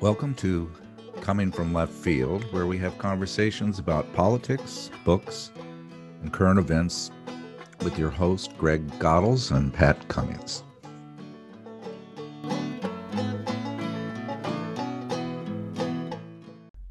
[0.00, 0.70] Welcome to
[1.22, 5.50] Coming from Left Field, where we have conversations about politics, books,
[6.22, 7.10] and current events
[7.82, 10.62] with your host, Greg Godels and Pat Cummings.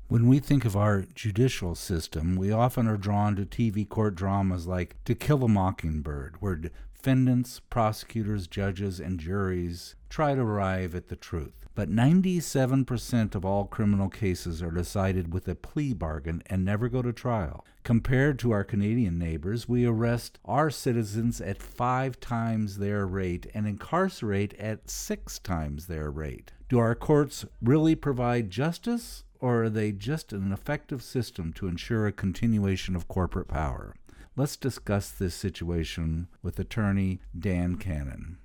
[0.09, 4.67] When we think of our judicial system, we often are drawn to TV court dramas
[4.67, 11.07] like To Kill a Mockingbird, where defendants, prosecutors, judges, and juries try to arrive at
[11.07, 11.66] the truth.
[11.77, 17.03] But 97% of all criminal cases are decided with a plea bargain and never go
[17.03, 17.63] to trial.
[17.83, 23.67] Compared to our Canadian neighbors, we arrest our citizens at five times their rate and
[23.67, 26.51] incarcerate at six times their rate.
[26.67, 32.07] Do our courts really provide justice, or are they just an effective system to ensure
[32.07, 33.93] a continuation of corporate power?
[34.35, 38.39] Let's discuss this situation with attorney Dan Canon.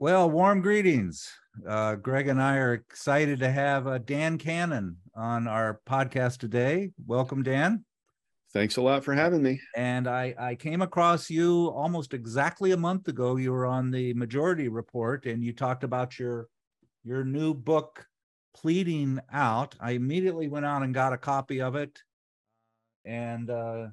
[0.00, 1.30] Well, warm greetings.
[1.66, 6.90] Uh, Greg and I are excited to have uh, Dan Canon on our podcast today.
[7.06, 7.84] Welcome, Dan.
[8.52, 9.60] Thanks a lot for having me.
[9.76, 13.36] And I, I came across you almost exactly a month ago.
[13.36, 16.48] You were on the Majority Report, and you talked about your
[17.04, 18.06] your new book,
[18.56, 19.74] Pleading Out.
[19.80, 22.00] I immediately went out and got a copy of it,
[23.04, 23.86] and uh,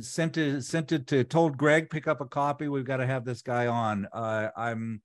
[0.00, 2.68] sent it sent it to told Greg pick up a copy.
[2.68, 4.06] We've got to have this guy on.
[4.12, 5.02] Uh, I'm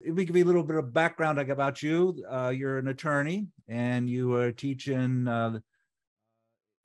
[0.00, 2.24] we give you a little bit of background about you.
[2.30, 5.58] Uh, you're an attorney and you are teaching uh,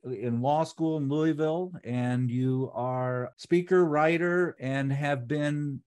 [0.04, 5.80] in law school in Louisville, and you are speaker, writer, and have been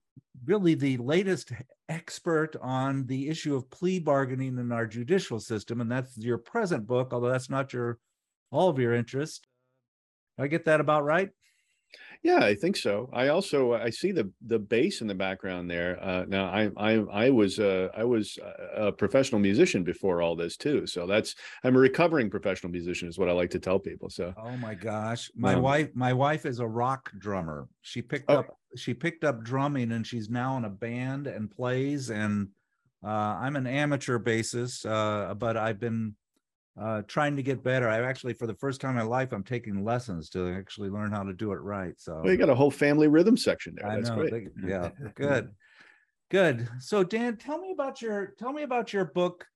[0.44, 1.52] really the latest
[1.88, 5.80] expert on the issue of plea bargaining in our judicial system.
[5.80, 7.98] And that's your present book, although that's not your
[8.50, 9.46] all of your interest.
[10.38, 11.30] I get that about right?
[12.22, 13.08] Yeah, I think so.
[13.12, 16.02] I also I see the the bass in the background there.
[16.02, 16.92] Uh, now I I
[17.26, 18.38] I was uh, I was
[18.74, 20.86] a professional musician before all this too.
[20.86, 24.10] So that's I'm a recovering professional musician is what I like to tell people.
[24.10, 27.68] So oh my gosh, my um, wife my wife is a rock drummer.
[27.82, 28.38] She picked oh.
[28.38, 32.48] up she picked up drumming and she's now in a band and plays and
[33.04, 36.14] uh, I'm an amateur bassist, uh, but I've been
[36.80, 37.88] uh, trying to get better.
[37.88, 41.10] I actually, for the first time in my life, I'm taking lessons to actually learn
[41.10, 41.94] how to do it right.
[41.96, 43.94] So well, you got a whole family rhythm section there.
[43.94, 44.30] That's know, great.
[44.32, 45.50] They, yeah, good,
[46.30, 46.68] good.
[46.80, 49.46] So Dan, tell me about your tell me about your book,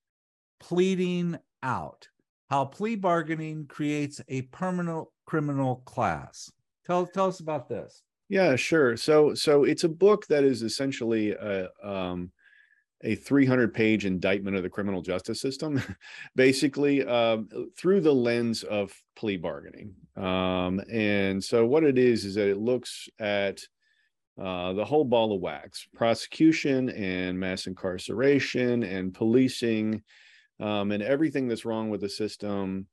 [0.60, 2.08] Pleading Out:
[2.48, 6.50] How Plea Bargaining Creates a Permanent Criminal Class.
[6.87, 8.02] Tell tell us about this.
[8.31, 8.97] Yeah, sure.
[8.97, 12.31] So so it's a book that is essentially a um,
[13.03, 15.83] a 300 page indictment of the criminal justice system,
[16.37, 19.94] basically um, through the lens of plea bargaining.
[20.16, 23.61] Um, and so, what it is, is that it looks at
[24.41, 30.03] uh, the whole ball of wax prosecution and mass incarceration and policing
[30.61, 32.87] um, and everything that's wrong with the system.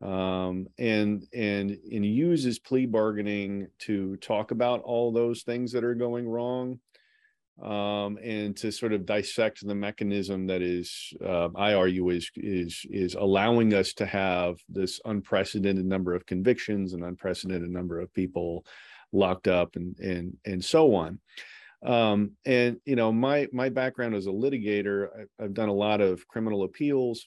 [0.00, 5.96] Um, and and and uses plea bargaining to talk about all those things that are
[5.96, 6.78] going wrong
[7.62, 12.86] um, and to sort of dissect the mechanism that is, uh, I argue, is is
[12.90, 18.64] is allowing us to have this unprecedented number of convictions and unprecedented number of people
[19.12, 21.18] locked up and and and so on.
[21.84, 26.00] Um, and you know, my my background as a litigator, I, I've done a lot
[26.00, 27.26] of criminal appeals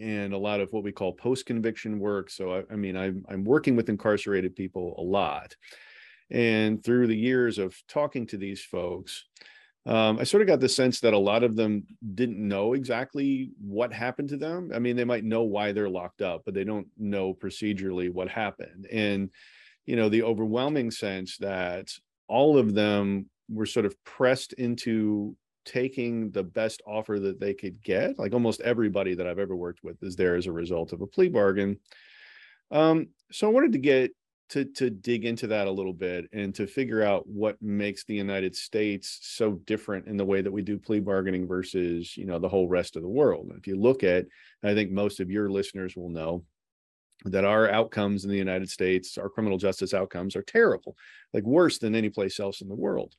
[0.00, 2.30] and a lot of what we call post conviction work.
[2.30, 5.56] So I, I mean, I'm I'm working with incarcerated people a lot.
[6.34, 9.24] And through the years of talking to these folks,
[9.86, 11.84] um, I sort of got the sense that a lot of them
[12.14, 14.72] didn't know exactly what happened to them.
[14.74, 18.28] I mean, they might know why they're locked up, but they don't know procedurally what
[18.28, 18.88] happened.
[18.90, 19.30] And,
[19.86, 21.92] you know, the overwhelming sense that
[22.26, 27.80] all of them were sort of pressed into taking the best offer that they could
[27.80, 28.18] get.
[28.18, 31.06] Like almost everybody that I've ever worked with is there as a result of a
[31.06, 31.78] plea bargain.
[32.72, 34.10] Um, so I wanted to get
[34.50, 38.14] to to dig into that a little bit and to figure out what makes the
[38.14, 42.38] United States so different in the way that we do plea bargaining versus you know
[42.38, 43.52] the whole rest of the world.
[43.56, 44.26] If you look at,
[44.62, 46.44] I think most of your listeners will know
[47.24, 50.96] that our outcomes in the United States, our criminal justice outcomes, are terrible,
[51.32, 53.14] like worse than any place else in the world.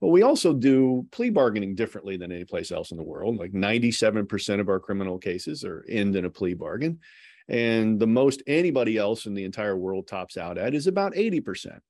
[0.00, 3.38] But we also do plea bargaining differently than any place else in the world.
[3.38, 6.98] Like 97% of our criminal cases are end in a plea bargain
[7.48, 11.80] and the most anybody else in the entire world tops out at is about 80%.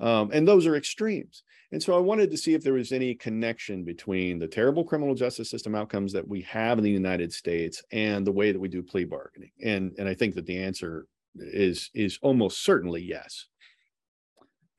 [0.00, 1.42] Um, and those are extremes.
[1.72, 5.14] And so I wanted to see if there was any connection between the terrible criminal
[5.14, 8.68] justice system outcomes that we have in the United States and the way that we
[8.68, 9.52] do plea bargaining.
[9.62, 11.06] And and I think that the answer
[11.36, 13.46] is is almost certainly yes.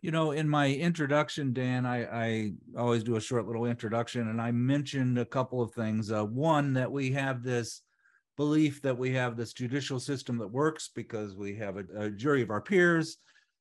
[0.01, 4.41] You know, in my introduction, Dan, I, I always do a short little introduction, and
[4.41, 6.11] I mentioned a couple of things.
[6.11, 7.83] Uh, one, that we have this
[8.41, 12.41] belief that we have this judicial system that works because we have a, a jury
[12.41, 13.17] of our peers,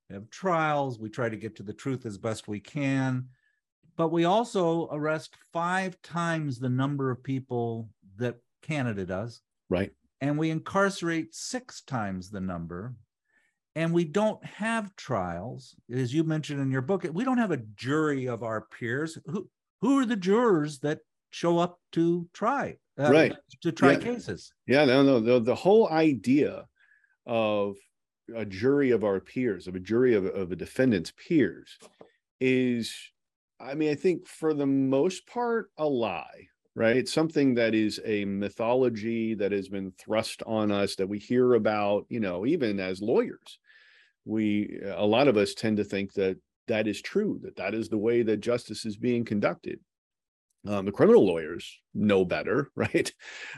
[0.08, 3.26] we have trials, we try to get to the truth as best we can.
[3.98, 9.42] But we also arrest five times the number of people that Canada does.
[9.68, 9.90] Right.
[10.22, 12.94] And we incarcerate six times the number
[13.76, 17.64] and we don't have trials as you mentioned in your book we don't have a
[17.76, 19.48] jury of our peers who
[19.80, 20.98] who are the jurors that
[21.30, 23.98] show up to try uh, right to try yeah.
[23.98, 26.64] cases yeah no no the, the whole idea
[27.26, 27.76] of
[28.36, 31.78] a jury of our peers of a jury of, of a defendant's peers
[32.40, 32.94] is
[33.60, 37.08] i mean i think for the most part a lie right?
[37.08, 42.06] Something that is a mythology that has been thrust on us that we hear about,
[42.08, 43.58] you know, even as lawyers.
[44.24, 46.38] We, a lot of us tend to think that
[46.68, 49.80] that is true, that that is the way that justice is being conducted.
[50.68, 53.10] Um, the criminal lawyers know better, right?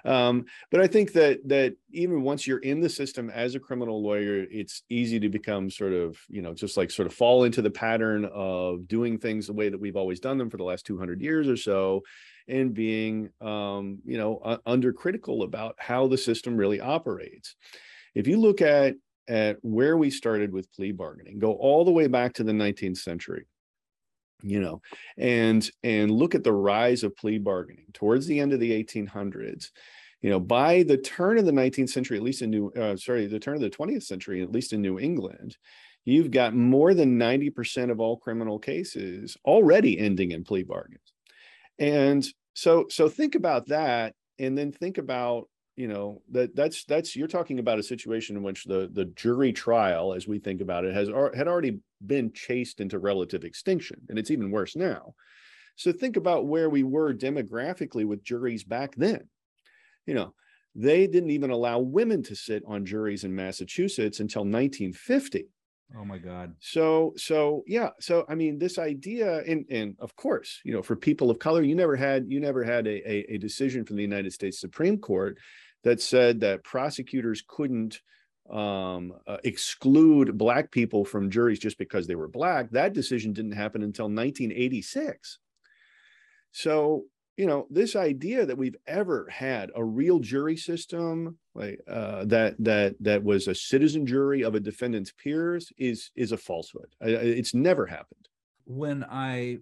[0.04, 4.02] Um, but I think that that even once you're in the system as a criminal
[4.02, 7.60] lawyer, it's easy to become sort of, you know, just like sort of fall into
[7.60, 10.86] the pattern of doing things the way that we've always done them for the last
[10.86, 12.02] 200 years or so,
[12.48, 17.56] and being um, you know uh, under critical about how the system really operates
[18.14, 18.94] if you look at
[19.28, 22.98] at where we started with plea bargaining go all the way back to the 19th
[22.98, 23.46] century
[24.42, 24.80] you know
[25.16, 29.70] and and look at the rise of plea bargaining towards the end of the 1800s
[30.20, 33.26] you know by the turn of the 19th century at least in new uh, sorry
[33.26, 35.56] the turn of the 20th century at least in new england
[36.04, 41.12] you've got more than 90% of all criminal cases already ending in plea bargains.
[41.78, 47.16] And so so think about that and then think about you know that that's that's
[47.16, 50.84] you're talking about a situation in which the the jury trial as we think about
[50.84, 55.14] it has had already been chased into relative extinction and it's even worse now
[55.76, 59.28] so think about where we were demographically with juries back then
[60.06, 60.34] you know
[60.74, 65.46] they didn't even allow women to sit on juries in massachusetts until 1950
[65.98, 66.54] Oh my God.
[66.60, 67.90] So so yeah.
[68.00, 71.62] So I mean, this idea, and and of course, you know, for people of color,
[71.62, 74.98] you never had you never had a, a, a decision from the United States Supreme
[74.98, 75.38] Court
[75.84, 78.00] that said that prosecutors couldn't
[78.50, 82.70] um, uh, exclude black people from juries just because they were black.
[82.70, 85.38] That decision didn't happen until 1986.
[86.52, 87.04] So
[87.36, 92.54] you know this idea that we've ever had a real jury system like uh, that
[92.58, 97.54] that that was a citizen jury of a defendant's peers is is a falsehood it's
[97.54, 98.28] never happened
[98.64, 99.58] when i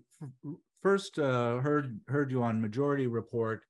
[0.82, 3.62] first uh, heard heard you on majority report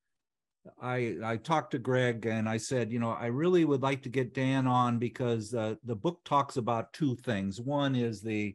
[0.83, 4.09] i i talked to greg and i said you know i really would like to
[4.09, 8.55] get dan on because uh, the book talks about two things one is the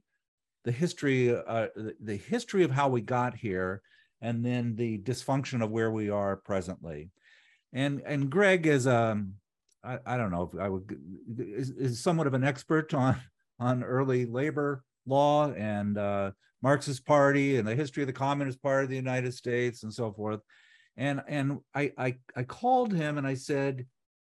[0.65, 1.67] the history uh,
[2.01, 3.81] the history of how we got here
[4.21, 7.11] and then the dysfunction of where we are presently.
[7.73, 9.33] And and Greg is um
[9.83, 10.97] I, I don't know if I would
[11.37, 13.21] is, is somewhat of an expert on
[13.59, 16.31] on early labor law and uh,
[16.63, 20.11] Marxist Party and the history of the Communist Party of the United States and so
[20.11, 20.41] forth.
[20.97, 23.85] And and I I, I called him and I said,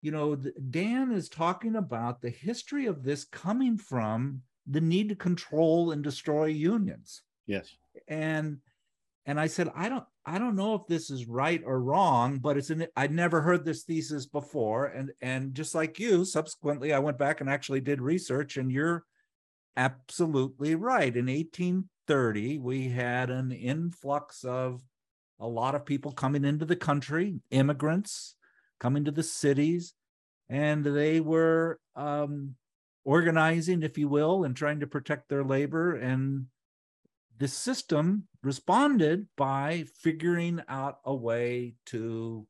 [0.02, 5.16] you know, Dan is talking about the history of this coming from the need to
[5.16, 7.22] control and destroy unions.
[7.48, 7.75] Yes.
[8.07, 8.57] And
[9.25, 12.58] and I said, I don't, I don't know if this is right or wrong, but
[12.58, 14.86] it's an, I'd never heard this thesis before.
[14.86, 19.03] And, and just like you, subsequently, I went back and actually did research and you're
[19.77, 21.15] absolutely right.
[21.15, 24.82] In 1830, we had an influx of
[25.39, 28.36] a lot of people coming into the country, immigrants
[28.80, 29.94] coming to the cities,
[30.50, 32.56] and they were um,
[33.04, 35.96] organizing, if you will, and trying to protect their labor.
[35.96, 36.48] And
[37.38, 42.46] the system responded by figuring out a way to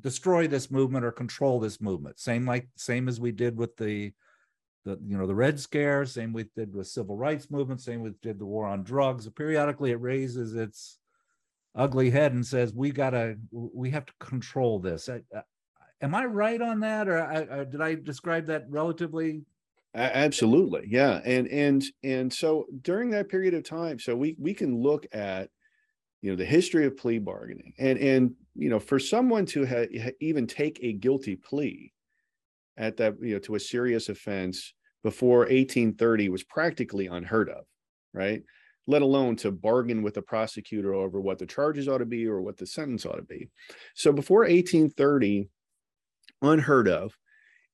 [0.00, 2.18] destroy this movement or control this movement.
[2.18, 4.12] Same like same as we did with the
[4.84, 8.10] the you know the red scare same we did with civil rights movement same we
[8.22, 9.28] did the war on drugs.
[9.28, 10.99] Periodically it raises its
[11.74, 15.08] ugly head and says we gotta we have to control this.
[15.08, 15.42] I, I,
[16.02, 17.08] am i right on that?
[17.08, 19.42] Or I, did i describe that relatively?
[19.94, 20.86] Absolutely.
[20.88, 21.20] Yeah.
[21.24, 25.50] And and and so during that period of time so we we can look at
[26.22, 27.74] you know the history of plea bargaining.
[27.78, 31.92] And and you know for someone to ha- even take a guilty plea
[32.76, 37.64] at that you know to a serious offense before 1830 was practically unheard of
[38.12, 38.42] right
[38.90, 42.40] let alone to bargain with the prosecutor over what the charges ought to be or
[42.42, 43.48] what the sentence ought to be
[43.94, 45.48] so before 1830
[46.42, 47.16] unheard of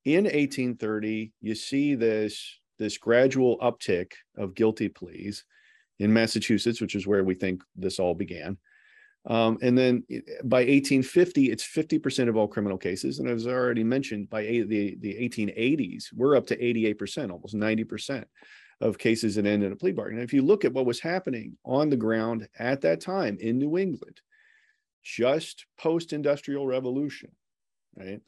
[0.07, 5.45] in 1830, you see this this gradual uptick of guilty pleas
[5.99, 8.57] in Massachusetts, which is where we think this all began.
[9.25, 10.05] Um, and then
[10.45, 13.19] by 1850, it's 50% of all criminal cases.
[13.19, 18.25] And as I already mentioned, by the, the 1880s, we're up to 88%, almost 90%
[18.81, 20.19] of cases that end in a plea bargain.
[20.19, 23.59] And if you look at what was happening on the ground at that time in
[23.59, 24.21] New England,
[25.03, 27.31] just post industrial revolution,
[27.97, 28.21] right?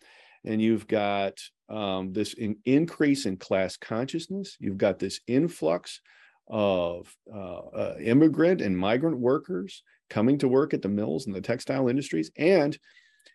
[0.45, 1.39] And you've got
[1.69, 6.01] um, this in, increase in class consciousness, you've got this influx
[6.47, 11.41] of uh, uh, immigrant and migrant workers coming to work at the mills and the
[11.41, 12.79] textile industries, and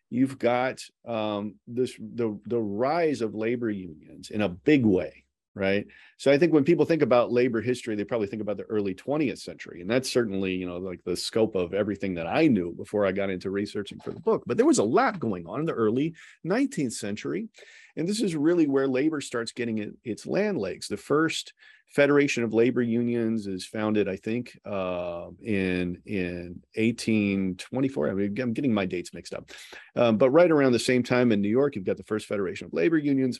[0.10, 5.23] you've got um, this the the rise of labor unions in a big way,
[5.56, 5.86] right?
[6.18, 8.96] So I think when people think about labor history, they probably think about the early
[8.96, 12.74] 20th century, and that's certainly you know like the scope of everything that I knew
[12.74, 14.44] before I got into researching for the book.
[14.46, 16.14] But there was a lot going on in the early
[16.46, 17.50] 19th century,
[17.96, 20.88] and this is really where labor starts getting it, its land legs.
[20.88, 21.54] The first
[21.94, 28.10] Federation of Labor Unions is founded, I think, uh, in in 1824.
[28.10, 29.52] I mean, I'm getting my dates mixed up,
[29.96, 32.66] um, but right around the same time in New York, you've got the first Federation
[32.66, 33.40] of Labor Unions.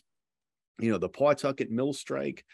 [0.80, 2.46] You know, the Pawtucket Mill Strike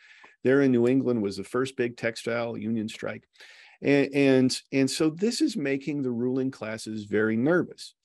[0.43, 3.23] there in New England was the first big textile union strike,
[3.81, 7.95] and and, and so this is making the ruling classes very nervous.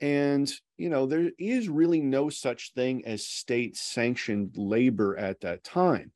[0.00, 5.64] And, you know, there is really no such thing as state sanctioned labor at that
[5.64, 6.12] time.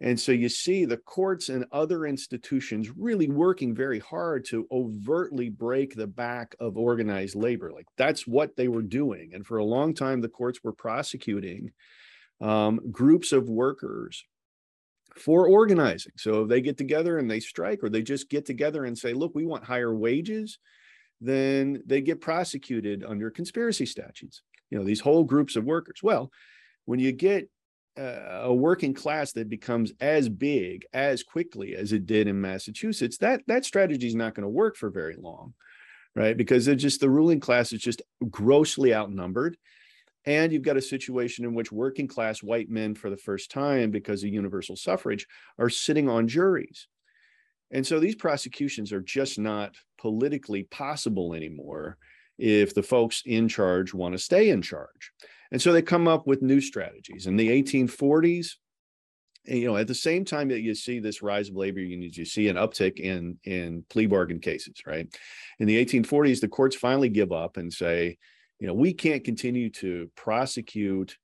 [0.00, 5.48] And so you see the courts and other institutions really working very hard to overtly
[5.48, 7.72] break the back of organized labor.
[7.72, 9.32] Like that's what they were doing.
[9.34, 11.72] And for a long time, the courts were prosecuting
[12.40, 14.24] um, groups of workers
[15.16, 16.12] for organizing.
[16.16, 19.12] So if they get together and they strike, or they just get together and say,
[19.12, 20.58] look, we want higher wages,
[21.20, 24.42] then they get prosecuted under conspiracy statutes.
[24.70, 26.00] You know, these whole groups of workers.
[26.02, 26.30] Well,
[26.84, 27.48] when you get
[27.96, 33.42] a working class that becomes as big as quickly as it did in Massachusetts, that
[33.46, 35.54] that strategy is not going to work for very long,
[36.16, 36.36] right?
[36.36, 39.56] Because it's just the ruling class is just grossly outnumbered.
[40.26, 43.90] And you've got a situation in which working class white men, for the first time,
[43.90, 45.26] because of universal suffrage,
[45.58, 46.86] are sitting on juries.
[47.70, 51.98] And so these prosecutions are just not politically possible anymore
[52.38, 55.12] if the folks in charge want to stay in charge.
[55.52, 57.26] And so they come up with new strategies.
[57.26, 58.54] In the 1840s,
[59.44, 62.24] you know, at the same time that you see this rise of labor unions, you
[62.24, 65.06] see an uptick in in plea bargain cases, right?
[65.58, 68.16] In the 1840s, the courts finally give up and say,
[68.64, 71.18] you know, we can't continue to prosecute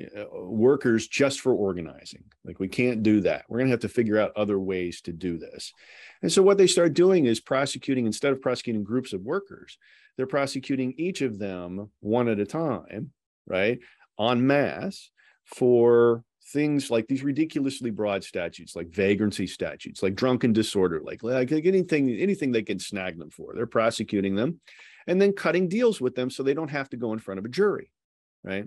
[0.00, 2.24] uh, workers just for organizing.
[2.42, 3.44] Like we can't do that.
[3.50, 5.74] We're going to have to figure out other ways to do this.
[6.22, 9.76] And so what they start doing is prosecuting instead of prosecuting groups of workers,
[10.16, 13.10] they're prosecuting each of them one at a time
[13.46, 13.78] right,
[14.18, 15.10] en masse
[15.44, 21.52] for things like these ridiculously broad statutes, like vagrancy statutes, like drunken disorder, like, like
[21.52, 23.52] anything, anything they can snag them for.
[23.54, 24.60] They're prosecuting them
[25.06, 27.44] and then cutting deals with them so they don't have to go in front of
[27.44, 27.90] a jury,
[28.44, 28.66] right?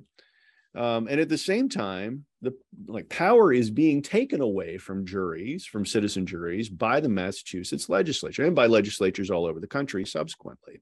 [0.75, 2.53] Um, and at the same time, the
[2.87, 8.45] like power is being taken away from juries, from citizen juries, by the Massachusetts legislature
[8.45, 10.81] and by legislatures all over the country subsequently.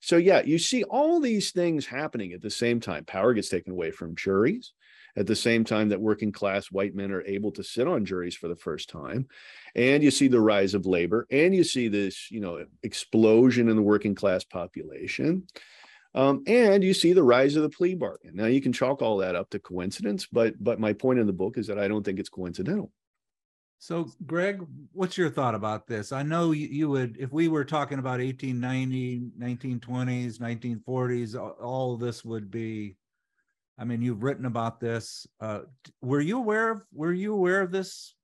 [0.00, 3.04] So, yeah, you see all these things happening at the same time.
[3.04, 4.72] Power gets taken away from juries
[5.16, 8.34] at the same time that working class white men are able to sit on juries
[8.34, 9.26] for the first time.
[9.74, 13.76] And you see the rise of labor and you see this, you know, explosion in
[13.76, 15.46] the working class population.
[16.14, 18.34] Um, and you see the rise of the plea bargain.
[18.34, 21.32] Now you can chalk all that up to coincidence, but but my point in the
[21.32, 22.90] book is that I don't think it's coincidental.
[23.82, 24.62] So, Greg,
[24.92, 26.12] what's your thought about this?
[26.12, 32.22] I know you, you, would, if we were talking about 1890, 1920s, 1940s, all this
[32.22, 32.96] would be.
[33.80, 35.26] I mean, you've written about this.
[35.40, 35.60] Uh,
[36.02, 36.82] were you aware of?
[36.92, 38.14] Were you aware of this?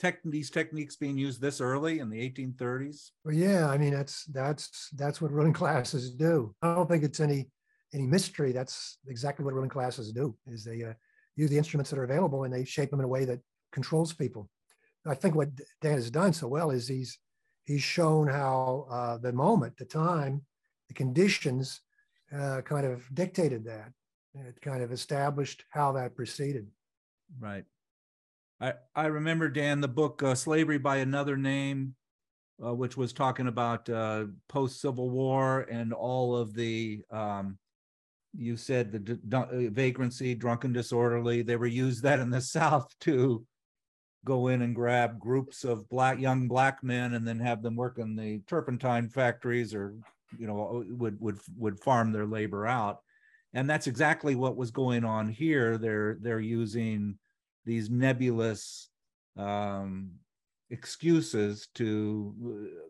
[0.00, 3.10] Tech, these techniques being used this early in the 1830s?
[3.24, 3.68] Well, yeah.
[3.68, 6.54] I mean, that's that's that's what ruling classes do.
[6.62, 7.50] I don't think it's any
[7.92, 8.52] any mystery.
[8.52, 10.34] That's exactly what ruling classes do.
[10.46, 10.94] Is they uh,
[11.36, 13.40] use the instruments that are available and they shape them in a way that
[13.72, 14.48] controls people.
[15.06, 17.18] I think what Dan has done so well is he's
[17.64, 20.42] he's shown how uh, the moment, the time,
[20.88, 21.80] the conditions
[22.34, 23.92] uh, kind of dictated that.
[24.34, 26.68] It kind of established how that proceeded.
[27.38, 27.64] Right.
[28.60, 31.94] I I remember Dan the book uh, "Slavery by Another Name,"
[32.64, 37.02] uh, which was talking about uh, post Civil War and all of the.
[37.10, 37.58] Um,
[38.36, 41.40] you said the d- vagrancy, drunken disorderly.
[41.42, 43.44] They were used that in the South to
[44.24, 47.98] go in and grab groups of black young black men and then have them work
[47.98, 49.94] in the turpentine factories or
[50.38, 53.00] you know would would would farm their labor out
[53.54, 57.18] and that's exactly what was going on here they're they're using
[57.64, 58.88] these nebulous
[59.36, 60.10] um,
[60.70, 62.88] excuses to uh,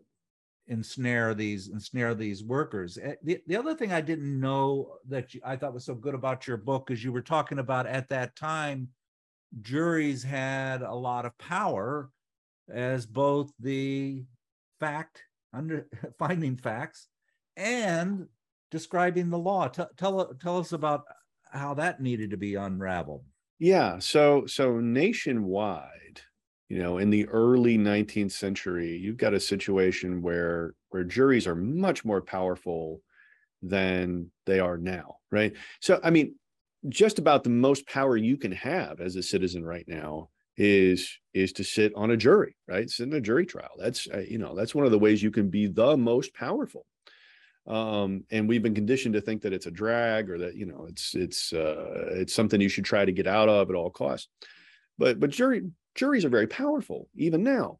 [0.67, 2.97] ensnare these ensnare these workers.
[3.01, 6.15] Eh, the, the other thing I didn't know that you, I thought was so good
[6.15, 8.89] about your book is you were talking about at that time
[9.61, 12.09] juries had a lot of power
[12.71, 14.23] as both the
[14.79, 15.23] fact
[15.53, 15.87] under
[16.19, 17.07] finding facts
[17.57, 18.27] and
[18.71, 19.67] describing the law.
[19.67, 21.03] T- tell tell us about
[21.51, 23.23] how that needed to be unraveled.
[23.59, 26.21] Yeah, so so nationwide,
[26.69, 31.55] you know, in the early 19th century, you've got a situation where where juries are
[31.55, 33.01] much more powerful
[33.61, 35.53] than they are now, right?
[35.81, 36.35] So I mean,
[36.87, 41.53] just about the most power you can have as a citizen right now is is
[41.53, 44.53] to sit on a jury right sit in a jury trial that's uh, you know
[44.53, 46.85] that's one of the ways you can be the most powerful
[47.69, 50.87] um, and we've been conditioned to think that it's a drag or that you know
[50.89, 54.27] it's it's uh, it's something you should try to get out of at all costs.
[54.97, 57.79] But but jury juries are very powerful even now.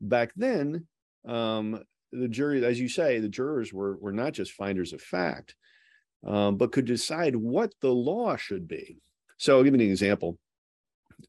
[0.00, 0.86] Back then
[1.26, 5.54] um, the jury as you say the jurors were were not just finders of fact
[6.26, 8.98] um, but could decide what the law should be.
[9.38, 10.38] So i'll give you an example.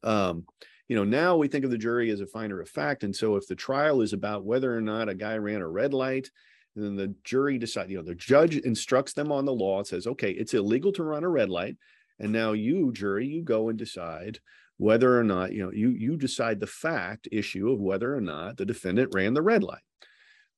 [0.02, 0.44] Um,
[0.88, 3.04] you know, now we think of the jury as a finder of fact.
[3.04, 5.94] And so if the trial is about whether or not a guy ran a red
[5.94, 6.30] light,
[6.74, 10.06] then the jury decide, you know, the judge instructs them on the law, and says,
[10.06, 11.76] okay, it's illegal to run a red light.
[12.18, 14.38] And now you, jury, you go and decide
[14.76, 18.56] whether or not, you know, you you decide the fact issue of whether or not
[18.56, 19.82] the defendant ran the red light.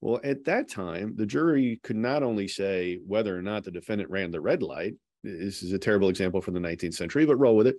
[0.01, 4.11] Well, at that time, the jury could not only say whether or not the defendant
[4.11, 4.95] ran the red light.
[5.23, 7.77] This is a terrible example from the 19th century, but roll with it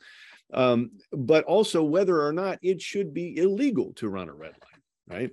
[0.53, 5.17] um, but also whether or not it should be illegal to run a red light,
[5.19, 5.31] right?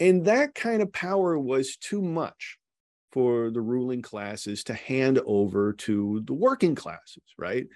[0.00, 2.58] And that kind of power was too much
[3.12, 7.66] for the ruling classes to hand over to the working classes, right?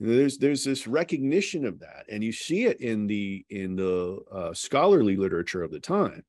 [0.00, 4.54] There's there's this recognition of that, and you see it in the in the uh,
[4.54, 6.24] scholarly literature of the time,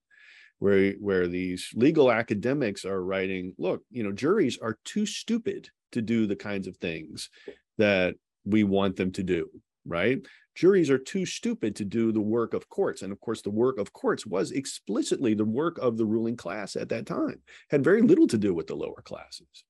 [0.59, 6.01] where where these legal academics are writing, look, you know, juries are too stupid to
[6.01, 7.29] do the kinds of things
[7.77, 9.49] that we want them to do
[9.85, 10.19] right?
[10.55, 13.01] Juries are too stupid to do the work of courts.
[13.01, 16.75] And of course, the work of courts was explicitly the work of the ruling class
[16.75, 19.63] at that time, had very little to do with the lower classes.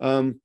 [0.00, 0.40] Um,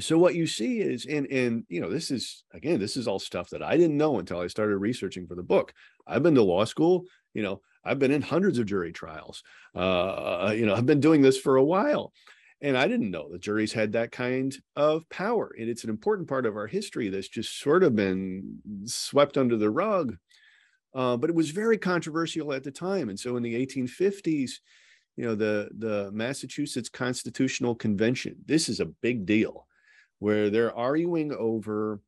[0.00, 3.18] so what you see is, and and you know, this is again, this is all
[3.18, 5.72] stuff that I didn't know until I started researching for the book.
[6.06, 9.42] I've been to law school, you know, I've been in hundreds of jury trials.
[9.74, 12.12] Uh, you know, I've been doing this for a while.
[12.60, 15.54] And I didn't know the juries had that kind of power.
[15.58, 19.56] And it's an important part of our history that's just sort of been swept under
[19.56, 20.16] the rug.
[20.94, 23.10] Uh, but it was very controversial at the time.
[23.10, 24.52] And so in the 1850s,
[25.16, 29.66] you know, the, the Massachusetts Constitutional Convention, this is a big deal
[30.18, 32.00] where they're arguing over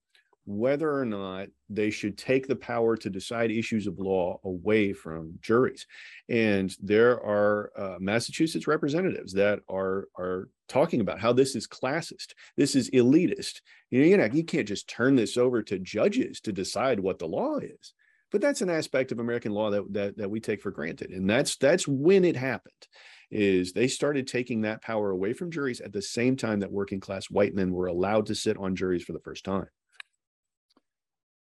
[0.47, 5.39] whether or not they should take the power to decide issues of law away from
[5.41, 5.87] juries.
[6.29, 12.35] And there are uh, Massachusetts representatives that are are talking about how this is classist,
[12.57, 13.61] this is elitist.
[13.91, 17.19] You know, you know, you can't just turn this over to judges to decide what
[17.19, 17.93] the law is.
[18.33, 21.29] But that's an aspect of American law that that, that we take for granted, and
[21.29, 22.73] that's that's when it happened.
[23.33, 26.99] Is they started taking that power away from juries at the same time that working
[26.99, 29.69] class white men were allowed to sit on juries for the first time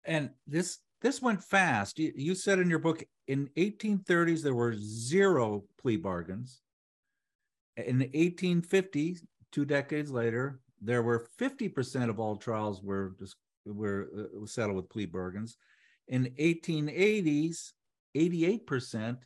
[0.06, 1.98] and this this went fast.
[1.98, 6.60] You, you said in your book in 1830s there were zero plea bargains.
[7.76, 9.20] In the 1850s,
[9.52, 14.88] two decades later, there were 50% of all trials were just were uh, settled with
[14.88, 15.56] plea bargains.
[16.08, 17.72] In 1880s,
[18.16, 19.18] 88%,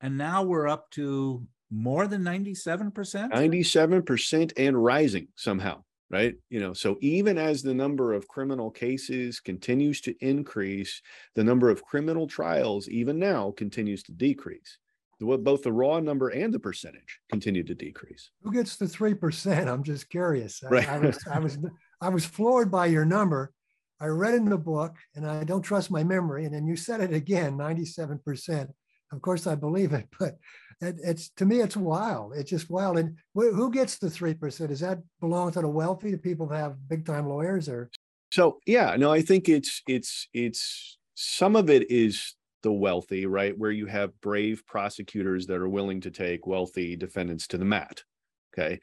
[0.00, 3.32] and now we're up to more than 97%.
[3.32, 5.82] 97% and rising somehow
[6.14, 6.34] right?
[6.48, 11.02] You know so even as the number of criminal cases continues to increase
[11.34, 14.78] the number of criminal trials even now continues to decrease.
[15.20, 18.30] Both the raw number and the percentage continue to decrease.
[18.42, 20.62] Who gets the 3% i'm just curious.
[20.62, 20.88] Right.
[20.88, 21.58] I, I was i was
[22.00, 23.52] i was floored by your number.
[24.00, 27.00] I read in the book and i don't trust my memory and then you said
[27.00, 28.68] it again 97%
[29.14, 30.36] of course i believe it but
[30.80, 32.32] it, it's to me it's wild.
[32.34, 32.98] It's just wild.
[32.98, 36.58] And wh- who gets the 3% does that belong to the wealthy to people that
[36.58, 37.90] have big time lawyers or?
[38.32, 43.56] So yeah no i think it's it's it's some of it is the wealthy right?
[43.56, 48.02] Where you have brave prosecutors that are willing to take wealthy defendants to the mat
[48.52, 48.80] okay?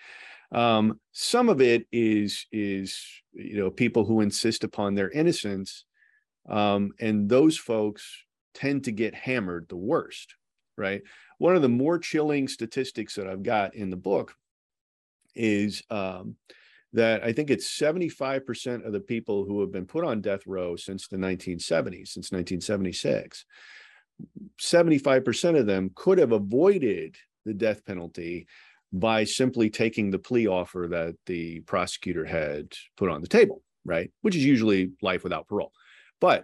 [0.51, 5.85] Um, some of it is is you know people who insist upon their innocence
[6.49, 10.35] um, and those folks tend to get hammered the worst
[10.77, 11.01] right
[11.37, 14.35] one of the more chilling statistics that I've got in the book
[15.35, 16.35] is um,
[16.93, 20.75] that I think it's 75% of the people who have been put on death row
[20.75, 23.45] since the 1970s, since 1976,
[24.61, 28.47] 75% of them could have avoided the death penalty
[28.93, 34.11] by simply taking the plea offer that the prosecutor had put on the table, right?
[34.21, 35.71] Which is usually life without parole.
[36.19, 36.43] But,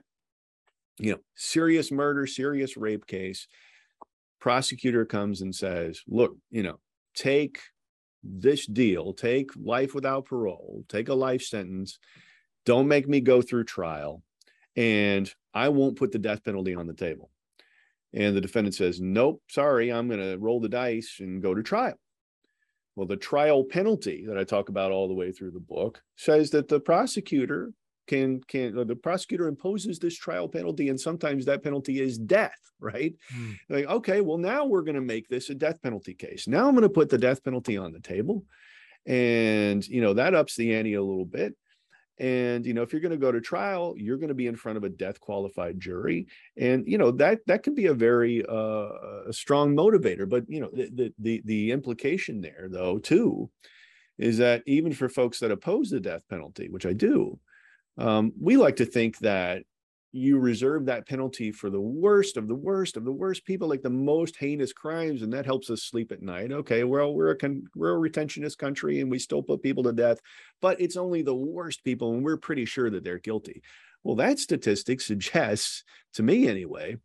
[0.99, 3.47] you know, serious murder, serious rape case,
[4.39, 6.79] prosecutor comes and says, look, you know,
[7.15, 7.59] take
[8.23, 11.99] this deal, take life without parole, take a life sentence,
[12.65, 14.23] don't make me go through trial,
[14.75, 17.31] and I won't put the death penalty on the table.
[18.13, 21.63] And the defendant says, Nope, sorry, I'm going to roll the dice and go to
[21.63, 21.99] trial.
[22.95, 26.49] Well, the trial penalty that I talk about all the way through the book says
[26.51, 27.73] that the prosecutor
[28.07, 33.15] can can the prosecutor imposes this trial penalty and sometimes that penalty is death right?
[33.35, 33.57] Mm.
[33.69, 36.47] like okay well now we're going to make this a death penalty case.
[36.47, 38.45] Now i'm going to put the death penalty on the table
[39.05, 41.55] and you know that ups the ante a little bit.
[42.19, 44.55] And you know if you're going to go to trial you're going to be in
[44.55, 46.27] front of a death qualified jury.
[46.57, 48.89] And you know that that can be a very uh,
[49.27, 50.27] a strong motivator.
[50.27, 53.49] But you know the, the the implication there though too
[54.17, 57.39] is that even for folks that oppose the death penalty which i do
[57.97, 59.63] um, we like to think that
[60.13, 63.81] you reserve that penalty for the worst of the worst of the worst people, like
[63.81, 66.51] the most heinous crimes, and that helps us sleep at night.
[66.51, 69.93] Okay, well, we're a con- we're a retentionist country, and we still put people to
[69.93, 70.19] death,
[70.61, 73.61] but it's only the worst people, and we're pretty sure that they're guilty.
[74.03, 75.83] Well, that statistic suggests,
[76.13, 76.97] to me anyway,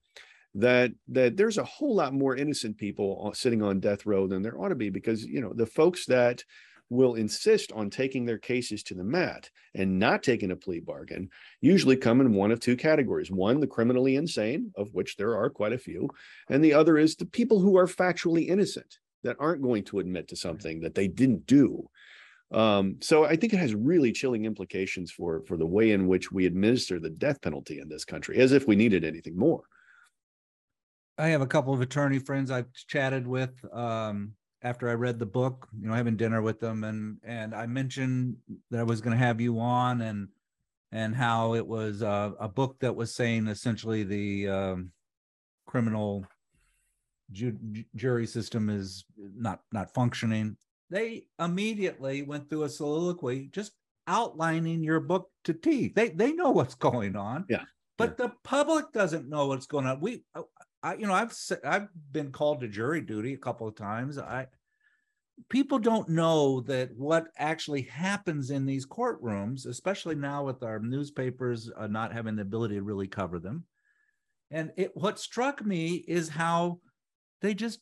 [0.54, 4.58] that that there's a whole lot more innocent people sitting on death row than there
[4.58, 6.44] ought to be, because you know the folks that
[6.92, 11.30] will insist on taking their cases to the mat and not taking a plea bargain
[11.62, 13.30] usually come in one of two categories.
[13.30, 16.10] One the criminally insane of which there are quite a few
[16.50, 20.28] and the other is the people who are factually innocent that aren't going to admit
[20.28, 21.88] to something that they didn't do.
[22.52, 26.30] Um, so i think it has really chilling implications for for the way in which
[26.30, 29.62] we administer the death penalty in this country as if we needed anything more.
[31.16, 35.26] I have a couple of attorney friends i've chatted with um, after I read the
[35.26, 38.36] book, you know, having dinner with them, and and I mentioned
[38.70, 40.28] that I was going to have you on, and
[40.92, 44.92] and how it was uh, a book that was saying essentially the um,
[45.66, 46.26] criminal
[47.32, 47.58] ju-
[47.96, 50.56] jury system is not not functioning.
[50.90, 53.72] They immediately went through a soliloquy, just
[54.06, 55.94] outlining your book to teeth.
[55.94, 57.46] They they know what's going on.
[57.48, 57.64] Yeah.
[57.98, 58.26] But yeah.
[58.26, 60.00] the public doesn't know what's going on.
[60.00, 60.24] We
[60.82, 64.18] I, you know, I've I've been called to jury duty a couple of times.
[64.18, 64.46] I
[65.48, 71.70] people don't know that what actually happens in these courtrooms, especially now with our newspapers
[71.76, 73.64] uh, not having the ability to really cover them.
[74.50, 76.80] And it, what struck me is how
[77.40, 77.80] they just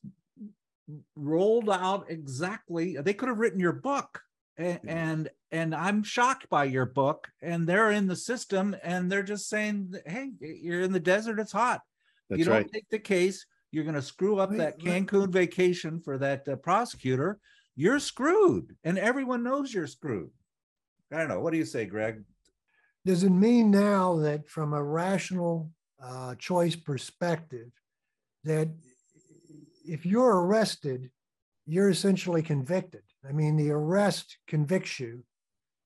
[1.17, 2.97] rolled out exactly.
[2.97, 4.21] They could have written your book,
[4.57, 7.29] and, and and I'm shocked by your book.
[7.43, 11.41] And they're in the system, and they're just saying, "Hey, you're in the desert.
[11.41, 11.81] It's hot."
[12.31, 12.73] That's you don't right.
[12.73, 17.39] take the case, you're going to screw up that Cancun vacation for that uh, prosecutor.
[17.77, 20.31] You're screwed, and everyone knows you're screwed.
[21.13, 21.41] I don't know.
[21.41, 22.23] What do you say, Greg?
[23.05, 25.71] Does it mean now that, from a rational
[26.03, 27.69] uh, choice perspective,
[28.45, 28.69] that
[29.85, 31.11] if you're arrested,
[31.67, 33.03] you're essentially convicted?
[33.29, 35.25] I mean, the arrest convicts you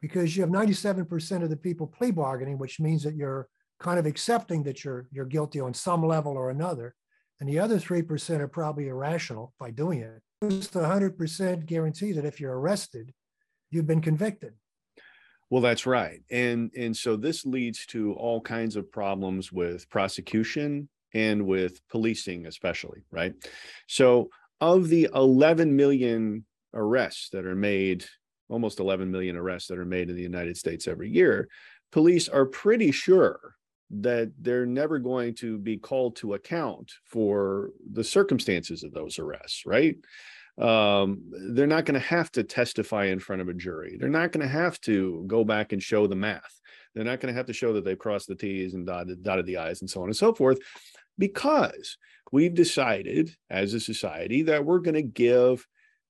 [0.00, 3.48] because you have 97% of the people plea bargaining, which means that you're
[3.84, 6.94] kind of accepting that you're you're guilty on some level or another,
[7.38, 10.22] and the other three percent are probably irrational by doing it.
[10.40, 13.12] It's a hundred percent guarantee that if you're arrested,
[13.70, 14.54] you've been convicted.
[15.50, 20.88] Well, that's right, and and so this leads to all kinds of problems with prosecution
[21.12, 23.34] and with policing, especially, right?
[23.86, 24.30] So,
[24.62, 28.06] of the 11 million arrests that are made,
[28.48, 31.48] almost 11 million arrests that are made in the United States every year,
[31.92, 33.54] police are pretty sure
[33.90, 39.64] that they're never going to be called to account for the circumstances of those arrests,
[39.66, 39.96] right?
[40.58, 43.96] Um, they're not going to have to testify in front of a jury.
[43.98, 46.60] They're not going to have to go back and show the math.
[46.94, 49.46] They're not going to have to show that they've crossed the T's and dotted, dotted
[49.46, 50.58] the I's and so on and so forth,
[51.18, 51.98] because
[52.30, 55.66] we've decided as a society that we're going to give